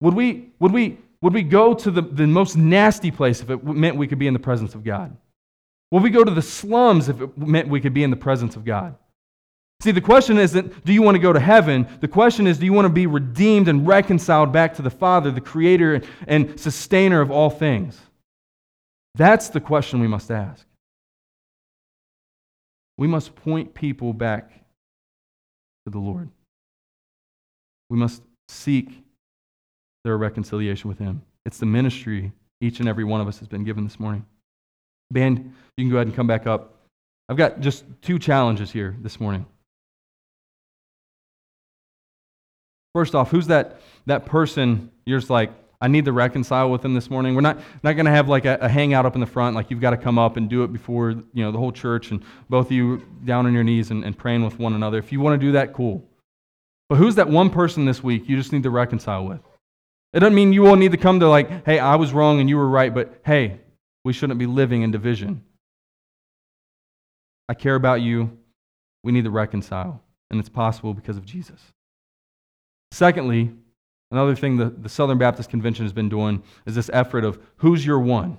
would 0.00 0.14
we, 0.14 0.52
would 0.60 0.70
we, 0.70 0.98
would 1.22 1.34
we 1.34 1.42
go 1.42 1.74
to 1.74 1.90
the, 1.90 2.02
the 2.02 2.26
most 2.28 2.56
nasty 2.56 3.10
place 3.10 3.40
if 3.40 3.50
it 3.50 3.64
meant 3.66 3.96
we 3.96 4.06
could 4.06 4.20
be 4.20 4.28
in 4.28 4.32
the 4.32 4.38
presence 4.38 4.76
of 4.76 4.84
God? 4.84 5.16
Would 5.90 6.04
we 6.04 6.10
go 6.10 6.22
to 6.22 6.30
the 6.30 6.40
slums 6.40 7.08
if 7.08 7.20
it 7.20 7.36
meant 7.36 7.68
we 7.68 7.80
could 7.80 7.94
be 7.94 8.04
in 8.04 8.10
the 8.10 8.16
presence 8.16 8.54
of 8.54 8.64
God? 8.64 8.94
See, 9.80 9.92
the 9.92 10.00
question 10.00 10.36
isn't, 10.36 10.84
do 10.84 10.92
you 10.92 11.00
want 11.00 11.14
to 11.14 11.20
go 11.20 11.32
to 11.32 11.40
heaven? 11.40 11.88
The 12.00 12.08
question 12.08 12.46
is, 12.46 12.58
do 12.58 12.66
you 12.66 12.72
want 12.72 12.84
to 12.84 12.92
be 12.92 13.06
redeemed 13.06 13.66
and 13.66 13.86
reconciled 13.86 14.52
back 14.52 14.74
to 14.74 14.82
the 14.82 14.90
Father, 14.90 15.30
the 15.30 15.40
creator 15.40 16.02
and 16.26 16.60
sustainer 16.60 17.22
of 17.22 17.30
all 17.30 17.48
things? 17.48 17.98
That's 19.14 19.48
the 19.48 19.60
question 19.60 20.00
we 20.00 20.06
must 20.06 20.30
ask. 20.30 20.66
We 22.98 23.06
must 23.06 23.34
point 23.34 23.72
people 23.72 24.12
back 24.12 24.50
to 25.86 25.90
the 25.90 25.98
Lord. 25.98 26.28
We 27.88 27.96
must 27.96 28.22
seek 28.50 28.90
their 30.04 30.18
reconciliation 30.18 30.88
with 30.88 30.98
Him. 30.98 31.22
It's 31.46 31.56
the 31.56 31.66
ministry 31.66 32.32
each 32.60 32.80
and 32.80 32.88
every 32.88 33.04
one 33.04 33.22
of 33.22 33.28
us 33.28 33.38
has 33.38 33.48
been 33.48 33.64
given 33.64 33.84
this 33.84 33.98
morning. 33.98 34.26
Band, 35.10 35.54
you 35.78 35.84
can 35.84 35.90
go 35.90 35.96
ahead 35.96 36.06
and 36.06 36.14
come 36.14 36.26
back 36.26 36.46
up. 36.46 36.74
I've 37.30 37.38
got 37.38 37.60
just 37.60 37.84
two 38.02 38.18
challenges 38.18 38.70
here 38.70 38.94
this 39.00 39.18
morning. 39.18 39.46
First 42.94 43.14
off, 43.14 43.30
who's 43.30 43.46
that, 43.46 43.80
that 44.06 44.26
person 44.26 44.90
you're 45.06 45.18
just 45.18 45.30
like, 45.30 45.52
I 45.80 45.88
need 45.88 46.04
to 46.04 46.12
reconcile 46.12 46.70
with 46.70 46.82
them 46.82 46.94
this 46.94 47.08
morning. 47.08 47.34
We're 47.34 47.40
not, 47.40 47.58
not 47.82 47.94
going 47.94 48.04
to 48.04 48.12
have 48.12 48.28
like 48.28 48.44
a, 48.44 48.58
a, 48.60 48.68
hangout 48.68 49.06
up 49.06 49.14
in 49.14 49.20
the 49.20 49.26
front, 49.26 49.56
like 49.56 49.70
you've 49.70 49.80
got 49.80 49.90
to 49.90 49.96
come 49.96 50.18
up 50.18 50.36
and 50.36 50.48
do 50.48 50.62
it 50.62 50.72
before 50.72 51.10
you 51.10 51.42
know 51.42 51.50
the 51.50 51.58
whole 51.58 51.72
church 51.72 52.10
and 52.10 52.22
both 52.50 52.66
of 52.66 52.72
you 52.72 53.02
down 53.24 53.46
on 53.46 53.54
your 53.54 53.64
knees 53.64 53.90
and, 53.90 54.04
and 54.04 54.16
praying 54.16 54.44
with 54.44 54.58
one 54.58 54.74
another. 54.74 54.98
If 54.98 55.10
you 55.10 55.20
want 55.20 55.40
to 55.40 55.46
do 55.46 55.52
that, 55.52 55.72
cool. 55.72 56.06
But 56.90 56.96
who's 56.96 57.14
that 57.14 57.28
one 57.28 57.48
person 57.48 57.86
this 57.86 58.02
week 58.02 58.28
you 58.28 58.36
just 58.36 58.52
need 58.52 58.64
to 58.64 58.70
reconcile 58.70 59.24
with? 59.24 59.40
It 60.12 60.20
doesn't 60.20 60.34
mean 60.34 60.52
you 60.52 60.66
all 60.66 60.76
need 60.76 60.92
to 60.92 60.98
come 60.98 61.20
to 61.20 61.28
like, 61.28 61.64
hey, 61.64 61.78
I 61.78 61.96
was 61.96 62.12
wrong 62.12 62.40
and 62.40 62.48
you 62.48 62.56
were 62.56 62.68
right, 62.68 62.92
but 62.92 63.20
hey, 63.24 63.60
we 64.04 64.12
shouldn't 64.12 64.38
be 64.38 64.46
living 64.46 64.82
in 64.82 64.90
division. 64.90 65.44
I 67.48 67.54
care 67.54 67.74
about 67.74 68.02
you. 68.02 68.36
We 69.02 69.12
need 69.12 69.24
to 69.24 69.30
reconcile. 69.30 70.02
And 70.30 70.38
it's 70.38 70.48
possible 70.48 70.94
because 70.94 71.16
of 71.16 71.24
Jesus. 71.24 71.60
Secondly, 72.92 73.52
another 74.10 74.34
thing 74.34 74.56
the, 74.56 74.70
the 74.70 74.88
Southern 74.88 75.18
Baptist 75.18 75.50
Convention 75.50 75.84
has 75.84 75.92
been 75.92 76.08
doing 76.08 76.42
is 76.66 76.74
this 76.74 76.90
effort 76.92 77.24
of 77.24 77.38
who's 77.56 77.84
your 77.84 77.98
one? 77.98 78.38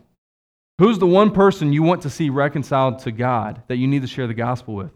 Who's 0.80 1.00
the 1.00 1.08
one 1.08 1.32
person 1.32 1.74
you 1.74 1.84
want 1.84 2.02
to 2.04 2.10
see 2.10 2.30
reconciled 2.30 3.00
to 3.00 3.12
God 3.12 3.62
that 3.68 3.78
you 3.78 3.88
need 3.88 4.02
to 4.02 4.08
share 4.08 4.28
the 4.28 4.34
gospel 4.34 4.74
with? 4.74 4.92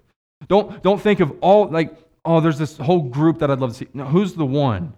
Don't, 0.48 0.82
don't 0.82 1.00
think 1.00 1.20
of 1.20 1.32
all, 1.41 1.70
like, 1.70 1.96
oh, 2.26 2.41
there's 2.41 2.58
this 2.58 2.78
whole 2.78 3.02
group 3.02 3.39
that 3.39 3.52
I'd 3.52 3.60
love 3.60 3.72
to 3.72 3.76
see. 3.76 3.88
No, 3.94 4.06
who's 4.06 4.34
the 4.34 4.46
one? 4.46 4.94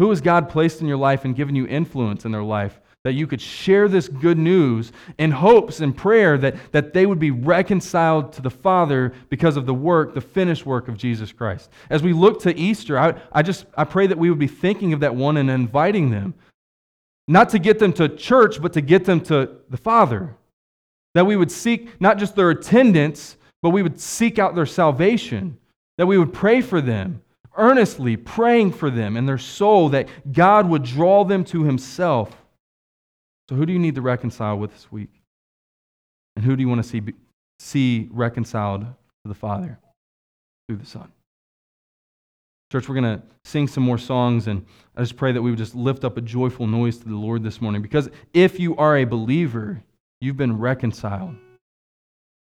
Who 0.00 0.08
has 0.08 0.22
God 0.22 0.48
placed 0.48 0.80
in 0.80 0.88
your 0.88 0.96
life 0.96 1.26
and 1.26 1.36
given 1.36 1.54
you 1.54 1.66
influence 1.66 2.24
in 2.24 2.32
their 2.32 2.42
life 2.42 2.80
that 3.04 3.12
you 3.12 3.26
could 3.26 3.40
share 3.40 3.86
this 3.86 4.08
good 4.08 4.38
news 4.38 4.92
in 5.18 5.30
hopes 5.30 5.80
and 5.80 5.94
prayer 5.94 6.38
that, 6.38 6.72
that 6.72 6.94
they 6.94 7.04
would 7.04 7.18
be 7.18 7.30
reconciled 7.30 8.32
to 8.32 8.40
the 8.40 8.48
Father 8.48 9.12
because 9.28 9.58
of 9.58 9.66
the 9.66 9.74
work, 9.74 10.14
the 10.14 10.20
finished 10.22 10.64
work 10.64 10.88
of 10.88 10.96
Jesus 10.96 11.32
Christ. 11.32 11.68
As 11.90 12.02
we 12.02 12.14
look 12.14 12.40
to 12.40 12.58
Easter, 12.58 12.98
I, 12.98 13.14
I 13.30 13.42
just 13.42 13.66
I 13.76 13.84
pray 13.84 14.06
that 14.06 14.16
we 14.16 14.30
would 14.30 14.38
be 14.38 14.46
thinking 14.46 14.94
of 14.94 15.00
that 15.00 15.14
one 15.14 15.36
and 15.36 15.50
inviting 15.50 16.10
them. 16.10 16.32
not 17.28 17.50
to 17.50 17.58
get 17.58 17.78
them 17.78 17.92
to 17.92 18.08
church, 18.08 18.60
but 18.62 18.72
to 18.72 18.80
get 18.80 19.04
them 19.04 19.20
to 19.20 19.50
the 19.68 19.76
Father. 19.76 20.34
That 21.14 21.26
we 21.26 21.36
would 21.36 21.52
seek 21.52 22.00
not 22.00 22.16
just 22.16 22.36
their 22.36 22.48
attendance, 22.48 23.36
but 23.60 23.70
we 23.70 23.82
would 23.82 24.00
seek 24.00 24.38
out 24.38 24.54
their 24.54 24.64
salvation. 24.64 25.58
That 25.98 26.06
we 26.06 26.16
would 26.16 26.32
pray 26.32 26.62
for 26.62 26.80
them, 26.80 27.22
earnestly 27.60 28.16
praying 28.16 28.72
for 28.72 28.90
them 28.90 29.16
and 29.16 29.28
their 29.28 29.38
soul, 29.38 29.90
that 29.90 30.32
God 30.32 30.68
would 30.68 30.82
draw 30.82 31.24
them 31.24 31.44
to 31.44 31.62
Himself. 31.64 32.34
So, 33.48 33.54
who 33.54 33.66
do 33.66 33.72
you 33.72 33.78
need 33.78 33.94
to 33.96 34.02
reconcile 34.02 34.58
with 34.58 34.72
this 34.72 34.90
week? 34.90 35.10
And 36.36 36.44
who 36.44 36.56
do 36.56 36.62
you 36.62 36.68
want 36.68 36.82
to 36.82 36.88
see, 36.88 37.02
see 37.58 38.08
reconciled 38.10 38.82
to 38.82 39.28
the 39.28 39.34
Father 39.34 39.78
through 40.68 40.78
the 40.78 40.86
Son? 40.86 41.12
Church, 42.72 42.88
we're 42.88 43.00
going 43.00 43.18
to 43.18 43.22
sing 43.44 43.66
some 43.66 43.82
more 43.82 43.98
songs, 43.98 44.46
and 44.46 44.64
I 44.96 45.00
just 45.00 45.16
pray 45.16 45.32
that 45.32 45.42
we 45.42 45.50
would 45.50 45.58
just 45.58 45.74
lift 45.74 46.04
up 46.04 46.16
a 46.16 46.20
joyful 46.20 46.68
noise 46.68 46.98
to 46.98 47.08
the 47.08 47.16
Lord 47.16 47.42
this 47.42 47.60
morning. 47.60 47.82
Because 47.82 48.08
if 48.32 48.60
you 48.60 48.76
are 48.76 48.98
a 48.98 49.04
believer, 49.04 49.82
you've 50.20 50.36
been 50.36 50.56
reconciled. 50.56 51.34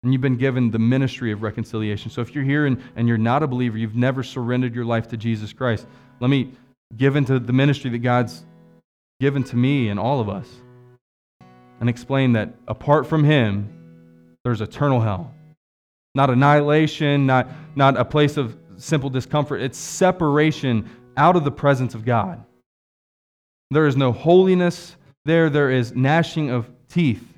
And 0.04 0.12
you've 0.12 0.22
been 0.22 0.38
given 0.38 0.72
the 0.72 0.80
ministry 0.80 1.32
of 1.32 1.44
reconciliation. 1.44 2.10
So 2.10 2.22
if 2.22 2.34
you're 2.34 2.44
here 2.44 2.66
and, 2.66 2.82
and 2.96 3.08
you're 3.08 3.18
not 3.18 3.44
a 3.44 3.48
believer, 3.48 3.78
you've 3.78 3.96
never 3.96 4.24
surrendered 4.24 4.74
your 4.74 4.86
life 4.86 5.08
to 5.10 5.18
Jesus 5.18 5.54
Christ, 5.54 5.86
let 6.20 6.30
me 6.30 6.54
give 6.98 7.16
into 7.16 7.40
the 7.40 7.54
ministry 7.54 7.90
that 7.92 8.00
God's 8.00 8.44
given 9.20 9.44
to 9.46 9.56
me 9.56 9.90
and 9.90 10.00
all 10.00 10.20
of 10.20 10.28
us 10.28 10.48
and 11.80 11.90
explain 11.90 12.34
that 12.34 12.54
apart 12.68 13.08
from 13.08 13.24
Him, 13.24 13.68
there's 14.44 14.62
eternal 14.62 15.02
hell. 15.02 15.34
Not 16.16 16.30
annihilation, 16.30 17.26
not, 17.26 17.50
not 17.76 17.98
a 17.98 18.06
place 18.06 18.38
of 18.38 18.58
simple 18.78 19.10
discomfort. 19.10 19.62
It's 19.62 19.78
separation 19.78 20.90
out 21.18 21.36
of 21.36 21.44
the 21.44 21.52
presence 21.52 21.96
of 21.96 22.06
God. 22.06 22.44
There 23.72 23.88
is 23.88 23.96
no 23.96 24.12
holiness 24.12 24.96
there, 25.26 25.50
there 25.50 25.72
is 25.72 25.96
gnashing 25.96 26.50
of 26.50 26.70
teeth. 26.90 27.31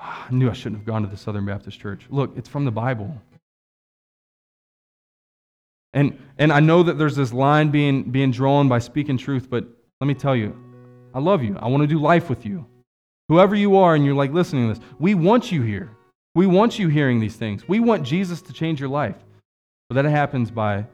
Ah, 0.00 0.26
I 0.28 0.34
knew 0.34 0.50
I 0.50 0.52
shouldn't 0.52 0.80
have 0.80 0.86
gone 0.86 1.02
to 1.02 1.08
the 1.08 1.16
Southern 1.16 1.46
Baptist 1.46 1.80
Church. 1.80 2.06
Look, 2.10 2.36
it's 2.36 2.48
from 2.48 2.64
the 2.64 2.70
Bible. 2.70 3.20
And, 5.92 6.18
and 6.36 6.52
I 6.52 6.60
know 6.60 6.82
that 6.82 6.98
there's 6.98 7.16
this 7.16 7.32
line 7.32 7.70
being, 7.70 8.10
being 8.10 8.30
drawn 8.30 8.68
by 8.68 8.80
speaking 8.80 9.16
truth, 9.16 9.48
but 9.48 9.66
let 10.00 10.06
me 10.06 10.14
tell 10.14 10.36
you, 10.36 10.54
I 11.14 11.20
love 11.20 11.42
you. 11.42 11.56
I 11.58 11.68
want 11.68 11.82
to 11.82 11.86
do 11.86 11.98
life 11.98 12.28
with 12.28 12.44
you. 12.44 12.66
Whoever 13.28 13.54
you 13.54 13.76
are, 13.76 13.94
and 13.94 14.04
you're 14.04 14.14
like 14.14 14.32
listening 14.32 14.68
to 14.68 14.78
this, 14.78 14.88
we 14.98 15.14
want 15.14 15.50
you 15.50 15.62
here. 15.62 15.90
We 16.34 16.46
want 16.46 16.78
you 16.78 16.88
hearing 16.88 17.18
these 17.18 17.36
things. 17.36 17.66
We 17.66 17.80
want 17.80 18.02
Jesus 18.02 18.42
to 18.42 18.52
change 18.52 18.78
your 18.78 18.90
life. 18.90 19.16
But 19.88 19.94
that 19.94 20.04
happens 20.04 20.50
by 20.50 20.84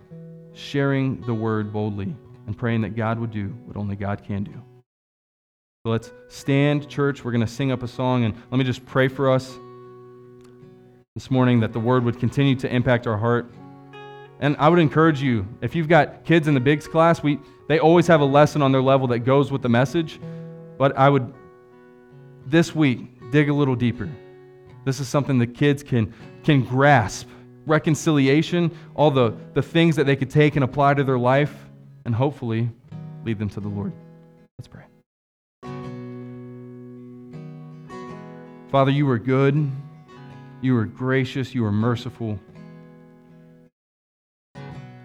sharing 0.55 1.21
the 1.23 1.35
word 1.35 1.73
boldly 1.73 2.15
and 2.47 2.57
praying 2.57 2.83
that 2.83 2.95
God 2.95 3.19
would 3.19 3.33
do 3.33 3.49
what 3.65 3.77
only 3.77 3.97
God 3.97 4.23
can 4.23 4.45
do. 4.45 4.63
So 5.85 5.91
let's 5.91 6.13
stand, 6.29 6.89
church. 6.89 7.25
We're 7.25 7.33
going 7.33 7.45
to 7.45 7.53
sing 7.53 7.73
up 7.73 7.83
a 7.83 7.89
song, 7.89 8.23
and 8.23 8.35
let 8.53 8.59
me 8.59 8.63
just 8.63 8.87
pray 8.87 9.09
for 9.09 9.29
us 9.29 9.53
this 11.17 11.29
morning 11.29 11.59
that 11.59 11.73
the 11.73 11.81
word 11.81 12.05
would 12.05 12.21
continue 12.21 12.55
to 12.55 12.73
impact 12.73 13.09
our 13.09 13.19
heart. 13.19 13.53
And 14.39 14.55
I 14.61 14.69
would 14.69 14.79
encourage 14.79 15.21
you, 15.21 15.45
if 15.61 15.75
you've 15.75 15.89
got 15.89 16.25
kids 16.25 16.47
in 16.47 16.55
the 16.55 16.61
Bigs 16.61 16.87
class, 16.87 17.21
we, 17.25 17.41
they 17.67 17.81
always 17.81 18.07
have 18.07 18.21
a 18.21 18.25
lesson 18.25 18.63
on 18.63 18.71
their 18.71 18.81
level 18.81 19.09
that 19.09 19.21
goes 19.21 19.51
with 19.51 19.61
the 19.61 19.69
message. 19.69 20.21
But 20.79 20.97
I 20.97 21.09
would, 21.09 21.35
this 22.47 22.77
week, 22.77 23.33
dig 23.33 23.49
a 23.49 23.53
little 23.53 23.75
deeper. 23.75 24.09
This 24.85 25.01
is 25.01 25.09
something 25.09 25.37
the 25.37 25.49
kids 25.49 25.83
can, 25.83 26.15
can 26.45 26.65
grasp 26.65 27.27
reconciliation, 27.67 28.71
all 28.95 29.11
the, 29.11 29.35
the 29.55 29.63
things 29.63 29.97
that 29.97 30.07
they 30.07 30.15
could 30.15 30.31
take 30.31 30.55
and 30.55 30.63
apply 30.63 30.95
to 30.95 31.03
their 31.03 31.19
life, 31.19 31.53
and 32.05 32.15
hopefully 32.15 32.71
lead 33.25 33.41
them 33.41 33.49
to 33.49 33.59
the 33.59 33.69
Lord. 33.69 33.93
Let's 34.61 34.69
pray. 34.69 34.85
Father, 38.73 38.91
you 38.91 39.07
are 39.11 39.19
good, 39.19 39.71
you 40.63 40.75
are 40.79 40.87
gracious, 40.87 41.55
you 41.55 41.63
are 41.67 41.71
merciful. 41.71 42.41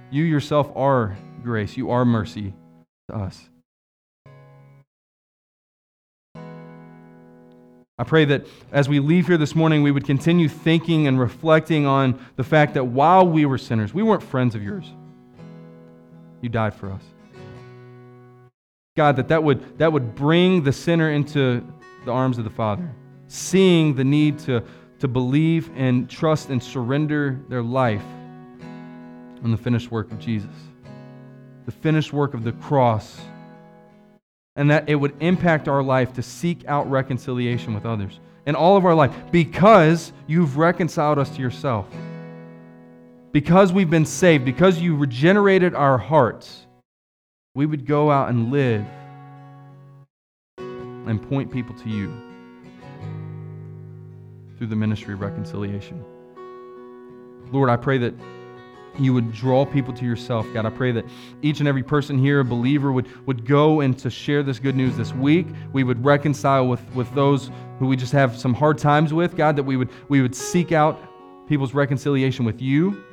You 0.10 0.24
yourself 0.24 0.72
are 0.74 1.18
grace, 1.44 1.76
you 1.76 1.92
are 1.92 2.06
mercy 2.06 2.54
to 3.10 3.18
us. 3.18 3.50
I 7.98 8.06
pray 8.06 8.24
that 8.24 8.48
as 8.72 8.88
we 8.88 9.02
leave 9.02 9.28
here 9.28 9.38
this 9.38 9.54
morning, 9.54 9.84
we 9.84 9.92
would 9.92 10.06
continue 10.06 10.48
thinking 10.48 11.06
and 11.06 11.20
reflecting 11.20 11.86
on 11.86 12.26
the 12.38 12.46
fact 12.46 12.74
that 12.76 12.86
while 12.86 13.28
we 13.28 13.46
were 13.46 13.58
sinners, 13.58 13.94
we 13.94 14.02
weren't 14.02 14.24
friends 14.24 14.56
of 14.56 14.64
yours. 14.64 14.86
You 16.40 16.48
died 16.48 16.74
for 16.74 16.90
us. 16.90 17.04
God, 18.96 19.18
that 19.18 19.28
that 19.28 19.44
would, 19.44 19.78
that 19.78 19.92
would 19.92 20.16
bring 20.16 20.64
the 20.64 20.72
sinner 20.72 21.12
into 21.12 21.68
the 22.06 22.12
arms 22.14 22.38
of 22.38 22.46
the 22.46 22.50
Father, 22.50 22.90
seeing 23.28 23.94
the 23.96 24.04
need 24.04 24.40
to, 24.40 24.64
to 25.00 25.08
believe 25.08 25.70
and 25.76 26.10
trust 26.10 26.50
and 26.50 26.62
surrender 26.62 27.40
their 27.50 27.62
life 27.62 28.04
on 29.44 29.52
the 29.52 29.58
finished 29.58 29.92
work 29.92 30.12
of 30.12 30.20
Jesus, 30.20 30.50
the 31.66 31.72
finished 31.72 32.14
work 32.14 32.34
of 32.34 32.44
the 32.44 32.54
cross. 32.54 33.20
And 34.56 34.72
that 34.72 34.90
it 34.90 34.96
would 34.96 35.14
impact 35.20 35.68
our 35.68 35.84
life 35.84 36.14
to 36.14 36.24
seek 36.24 36.66
out 36.68 36.90
reconciliation 36.90 37.76
with 37.76 37.86
others 37.86 38.20
in 38.48 38.56
all 38.56 38.76
of 38.76 38.86
our 38.86 38.96
life 38.96 39.14
because 39.32 40.12
you've 40.26 40.58
reconciled 40.58 41.20
us 41.20 41.30
to 41.36 41.42
yourself. 41.42 41.86
Because 43.32 43.72
we've 43.72 43.90
been 43.90 44.06
saved, 44.06 44.46
because 44.46 44.80
you 44.80 44.96
regenerated 44.96 45.76
our 45.76 46.00
hearts, 46.00 46.66
we 47.54 47.68
would 47.68 47.86
go 47.86 48.10
out 48.10 48.30
and 48.30 48.52
live 48.52 48.84
and 50.58 51.22
point 51.30 51.52
people 51.52 51.76
to 51.76 51.90
you 51.90 52.27
through 54.58 54.68
the 54.68 54.76
ministry 54.76 55.14
of 55.14 55.22
reconciliation. 55.22 56.04
Lord, 57.52 57.70
I 57.70 57.78
pray 57.78 57.98
that 58.00 58.14
you 59.00 59.14
would 59.14 59.32
draw 59.32 59.66
people 59.66 59.94
to 59.94 60.06
yourself, 60.06 60.46
God. 60.54 60.66
I 60.66 60.70
pray 60.70 60.92
that 60.92 61.06
each 61.42 61.60
and 61.60 61.68
every 61.68 61.84
person 61.84 62.18
here, 62.18 62.40
a 62.40 62.46
believer, 62.46 62.92
would, 62.92 63.08
would 63.28 63.46
go 63.46 63.82
and 63.82 63.98
to 64.00 64.10
share 64.10 64.42
this 64.42 64.60
good 64.60 64.76
news 64.76 64.98
this 64.98 65.14
week. 65.14 65.48
We 65.72 65.84
would 65.84 66.04
reconcile 66.04 66.68
with, 66.68 66.82
with 66.96 67.14
those 67.14 67.52
who 67.80 67.88
we 67.88 67.96
just 67.96 68.12
have 68.14 68.36
some 68.38 68.54
hard 68.54 68.78
times 68.78 69.14
with, 69.14 69.36
God, 69.36 69.56
that 69.56 69.64
we 69.64 69.78
would, 69.78 69.90
we 70.10 70.22
would 70.22 70.36
seek 70.36 70.72
out 70.72 71.00
people's 71.48 71.74
reconciliation 71.74 72.44
with 72.44 72.62
you. 72.62 73.04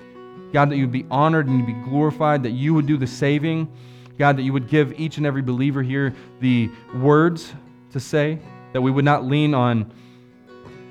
God, 0.52 0.70
that 0.70 0.76
you 0.76 0.84
would 0.84 0.92
be 0.92 1.06
honored 1.10 1.48
and 1.48 1.58
you'd 1.58 1.66
be 1.66 1.88
glorified, 1.88 2.42
that 2.44 2.52
you 2.52 2.72
would 2.72 2.86
do 2.86 2.96
the 2.96 3.06
saving. 3.06 3.70
God, 4.18 4.36
that 4.36 4.42
you 4.42 4.52
would 4.52 4.68
give 4.68 4.98
each 4.98 5.18
and 5.18 5.26
every 5.26 5.42
believer 5.42 5.82
here 5.82 6.14
the 6.40 6.70
words 6.94 7.52
to 7.90 8.00
say, 8.00 8.38
that 8.72 8.80
we 8.80 8.90
would 8.90 9.04
not 9.04 9.24
lean 9.24 9.54
on 9.54 9.92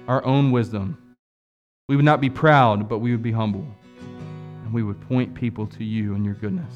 our 0.08 0.24
own 0.26 0.52
wisdom. 0.52 0.98
We 1.88 1.96
would 1.96 2.06
not 2.06 2.22
be 2.22 2.30
proud, 2.30 2.88
but 2.88 3.00
we 3.00 3.12
would 3.12 3.24
be 3.24 3.32
humble 3.32 3.66
And 4.64 4.74
we 4.74 4.84
would 4.84 5.00
point 5.02 5.34
people 5.34 5.68
to 5.68 5.84
you 5.84 6.16
and 6.16 6.24
your 6.24 6.34
goodness. 6.36 6.74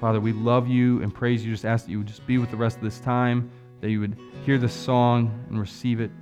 Father, 0.00 0.20
we 0.20 0.32
love 0.32 0.68
you 0.68 1.02
and 1.02 1.12
praise 1.12 1.44
you. 1.44 1.52
Just 1.52 1.64
ask 1.64 1.86
that 1.86 1.90
you 1.90 1.98
would 1.98 2.06
just 2.06 2.26
be 2.26 2.38
with 2.38 2.50
the 2.50 2.56
rest 2.56 2.76
of 2.76 2.82
this 2.84 3.00
time, 3.00 3.50
that 3.80 3.90
you 3.90 4.00
would 4.00 4.16
hear 4.46 4.56
this 4.58 4.72
song 4.72 5.44
and 5.48 5.58
receive 5.58 6.00
it 6.00 6.12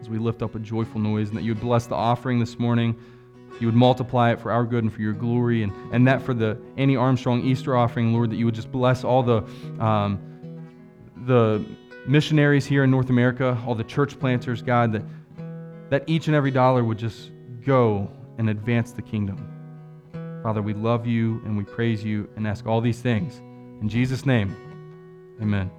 as 0.00 0.08
we 0.08 0.18
lift 0.18 0.42
up 0.42 0.54
a 0.54 0.60
joyful 0.60 1.00
noise, 1.00 1.28
and 1.28 1.36
that 1.36 1.42
you 1.42 1.52
would 1.52 1.60
bless 1.60 1.86
the 1.86 1.94
offering 1.94 2.38
this 2.38 2.58
morning. 2.58 2.96
You 3.60 3.66
would 3.66 3.76
multiply 3.76 4.32
it 4.32 4.40
for 4.40 4.50
our 4.50 4.64
good 4.64 4.84
and 4.84 4.92
for 4.92 5.02
your 5.02 5.12
glory, 5.12 5.62
and, 5.62 5.72
and 5.92 6.06
that 6.06 6.22
for 6.22 6.34
the 6.34 6.56
Annie 6.76 6.96
Armstrong 6.96 7.42
Easter 7.42 7.76
offering, 7.76 8.12
Lord, 8.12 8.30
that 8.30 8.36
you 8.36 8.44
would 8.44 8.54
just 8.54 8.72
bless 8.72 9.04
all 9.04 9.22
the, 9.22 9.42
um, 9.80 10.20
the 11.26 11.64
missionaries 12.06 12.66
here 12.66 12.84
in 12.84 12.90
North 12.90 13.10
America, 13.10 13.58
all 13.66 13.74
the 13.74 13.84
church 13.84 14.18
planters, 14.18 14.62
God, 14.62 14.92
that, 14.92 15.02
that 15.90 16.04
each 16.06 16.26
and 16.26 16.36
every 16.36 16.50
dollar 16.50 16.84
would 16.84 16.98
just 16.98 17.30
go 17.64 18.10
and 18.38 18.50
advance 18.50 18.92
the 18.92 19.02
kingdom. 19.02 19.48
Father, 20.42 20.62
we 20.62 20.74
love 20.74 21.06
you 21.06 21.40
and 21.44 21.56
we 21.56 21.64
praise 21.64 22.02
you 22.02 22.28
and 22.36 22.46
ask 22.46 22.66
all 22.66 22.80
these 22.80 23.00
things. 23.00 23.38
In 23.80 23.88
Jesus' 23.88 24.26
name, 24.26 24.56
amen. 25.40 25.70